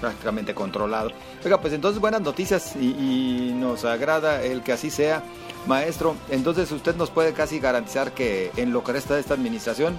Prácticamente 0.00 0.54
controlado. 0.54 1.12
Oiga, 1.44 1.60
pues 1.60 1.72
entonces 1.72 2.00
buenas 2.00 2.20
noticias 2.20 2.74
y, 2.76 2.90
y 2.90 3.52
nos 3.54 3.84
agrada 3.84 4.42
el 4.42 4.62
que 4.62 4.72
así 4.72 4.90
sea. 4.90 5.22
Maestro, 5.66 6.16
entonces 6.30 6.72
usted 6.72 6.96
nos 6.96 7.10
puede 7.10 7.34
casi 7.34 7.60
garantizar 7.60 8.12
que 8.12 8.50
en 8.56 8.72
lo 8.72 8.82
que 8.82 8.92
resta 8.92 9.14
de 9.14 9.20
esta 9.20 9.34
administración 9.34 9.98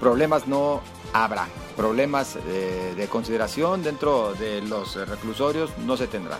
problemas 0.00 0.46
no 0.48 0.80
habrá, 1.12 1.48
problemas 1.76 2.38
de, 2.46 2.94
de 2.94 3.08
consideración 3.08 3.82
dentro 3.82 4.32
de 4.34 4.62
los 4.62 4.96
reclusorios 5.06 5.76
no 5.78 5.98
se 5.98 6.06
tendrán. 6.06 6.38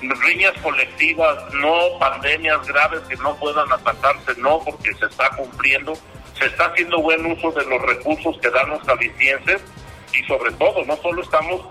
Riñas 0.00 0.52
colectivas, 0.62 1.52
no 1.54 1.98
pandemias 1.98 2.66
graves 2.66 3.00
que 3.08 3.16
no 3.16 3.34
puedan 3.36 3.70
atacarse, 3.72 4.34
no, 4.38 4.60
porque 4.64 4.94
se 4.94 5.06
está 5.06 5.30
cumpliendo, 5.30 5.94
se 6.38 6.46
está 6.46 6.66
haciendo 6.66 7.00
buen 7.00 7.26
uso 7.26 7.50
de 7.52 7.64
los 7.64 7.82
recursos 7.82 8.38
que 8.40 8.50
dan 8.50 8.70
los 8.70 8.82
jaliscienses 8.82 9.60
y 10.14 10.22
sobre 10.24 10.52
todo, 10.52 10.84
no 10.84 10.96
solo 10.98 11.22
estamos 11.22 11.62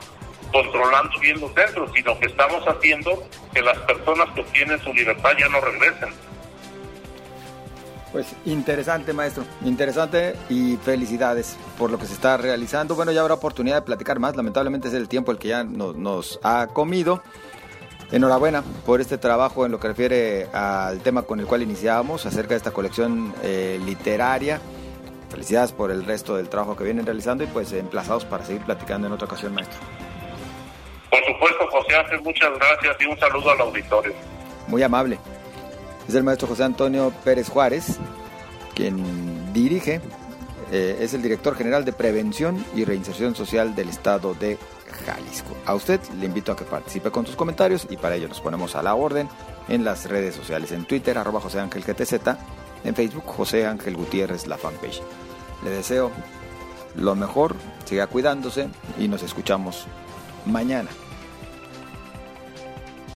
controlando 0.51 1.19
bien 1.19 1.39
los 1.39 1.53
centros, 1.53 1.91
sino 1.93 2.19
que 2.19 2.27
estamos 2.27 2.63
haciendo 2.67 3.23
que 3.53 3.61
las 3.61 3.77
personas 3.79 4.29
que 4.33 4.41
obtienen 4.41 4.79
su 4.81 4.93
libertad 4.93 5.31
ya 5.37 5.47
no 5.49 5.61
regresen. 5.61 6.09
Pues 8.11 8.33
interesante, 8.45 9.11
maestro, 9.11 9.43
interesante 9.65 10.35
y 10.49 10.77
felicidades 10.77 11.57
por 11.77 11.91
lo 11.91 11.99
que 11.99 12.05
se 12.05 12.13
está 12.13 12.37
realizando. 12.37 12.95
Bueno, 12.95 13.11
ya 13.11 13.21
habrá 13.21 13.33
oportunidad 13.33 13.75
de 13.75 13.81
platicar 13.81 14.19
más, 14.19 14.35
lamentablemente 14.35 14.87
es 14.87 14.93
el 14.93 15.09
tiempo 15.09 15.31
el 15.31 15.37
que 15.37 15.49
ya 15.49 15.63
nos, 15.63 15.95
nos 15.95 16.39
ha 16.41 16.67
comido. 16.67 17.21
Enhorabuena 18.11 18.63
por 18.85 19.01
este 19.01 19.17
trabajo 19.17 19.65
en 19.65 19.71
lo 19.73 19.79
que 19.79 19.89
refiere 19.89 20.47
al 20.53 20.99
tema 21.01 21.23
con 21.23 21.41
el 21.41 21.45
cual 21.45 21.61
iniciábamos 21.61 22.25
acerca 22.25 22.49
de 22.49 22.57
esta 22.57 22.71
colección 22.71 23.33
eh, 23.43 23.79
literaria. 23.85 24.61
Felicidades 25.29 25.73
por 25.73 25.91
el 25.91 26.05
resto 26.05 26.37
del 26.37 26.47
trabajo 26.47 26.77
que 26.77 26.85
vienen 26.85 27.05
realizando 27.05 27.43
y 27.43 27.47
pues 27.47 27.73
emplazados 27.73 28.23
para 28.23 28.45
seguir 28.45 28.61
platicando 28.61 29.07
en 29.07 29.13
otra 29.13 29.25
ocasión, 29.25 29.53
maestro. 29.53 29.77
Por 31.09 31.19
supuesto, 31.25 31.67
José 31.69 31.95
Ángel, 31.97 32.21
muchas 32.21 32.49
gracias 32.57 32.95
y 33.01 33.05
un 33.05 33.19
saludo 33.19 33.51
al 33.51 33.59
auditorio. 33.59 34.13
Muy 34.67 34.83
amable. 34.83 35.19
Es 36.07 36.15
el 36.15 36.23
maestro 36.23 36.47
José 36.47 36.63
Antonio 36.63 37.11
Pérez 37.25 37.49
Juárez, 37.49 37.99
quien 38.73 39.51
dirige, 39.51 39.99
eh, 40.71 40.97
es 41.01 41.13
el 41.13 41.21
director 41.21 41.55
general 41.55 41.83
de 41.83 41.91
Prevención 41.91 42.63
y 42.73 42.85
Reinserción 42.85 43.35
Social 43.35 43.75
del 43.75 43.89
Estado 43.89 44.33
de 44.33 44.57
Jalisco. 45.05 45.55
A 45.65 45.75
usted 45.75 45.99
le 46.19 46.25
invito 46.25 46.51
a 46.51 46.55
que 46.55 46.65
participe 46.65 47.11
con 47.11 47.25
sus 47.25 47.35
comentarios 47.35 47.87
y 47.89 47.97
para 47.97 48.15
ello 48.15 48.27
nos 48.27 48.41
ponemos 48.41 48.75
a 48.75 48.83
la 48.83 48.95
orden 48.95 49.29
en 49.67 49.83
las 49.83 50.05
redes 50.09 50.35
sociales, 50.35 50.71
en 50.71 50.85
Twitter, 50.85 51.17
arroba 51.17 51.41
José 51.41 51.59
Ángel 51.59 51.83
GTZ, 51.83 52.13
en 52.83 52.95
Facebook, 52.95 53.25
José 53.25 53.65
Ángel 53.65 53.95
Gutiérrez, 53.95 54.47
la 54.47 54.57
fanpage. 54.57 55.01
Le 55.63 55.69
deseo 55.69 56.11
lo 56.95 57.15
mejor, 57.15 57.55
siga 57.85 58.07
cuidándose 58.07 58.69
y 58.97 59.07
nos 59.07 59.23
escuchamos 59.23 59.85
mañana. 60.45 60.89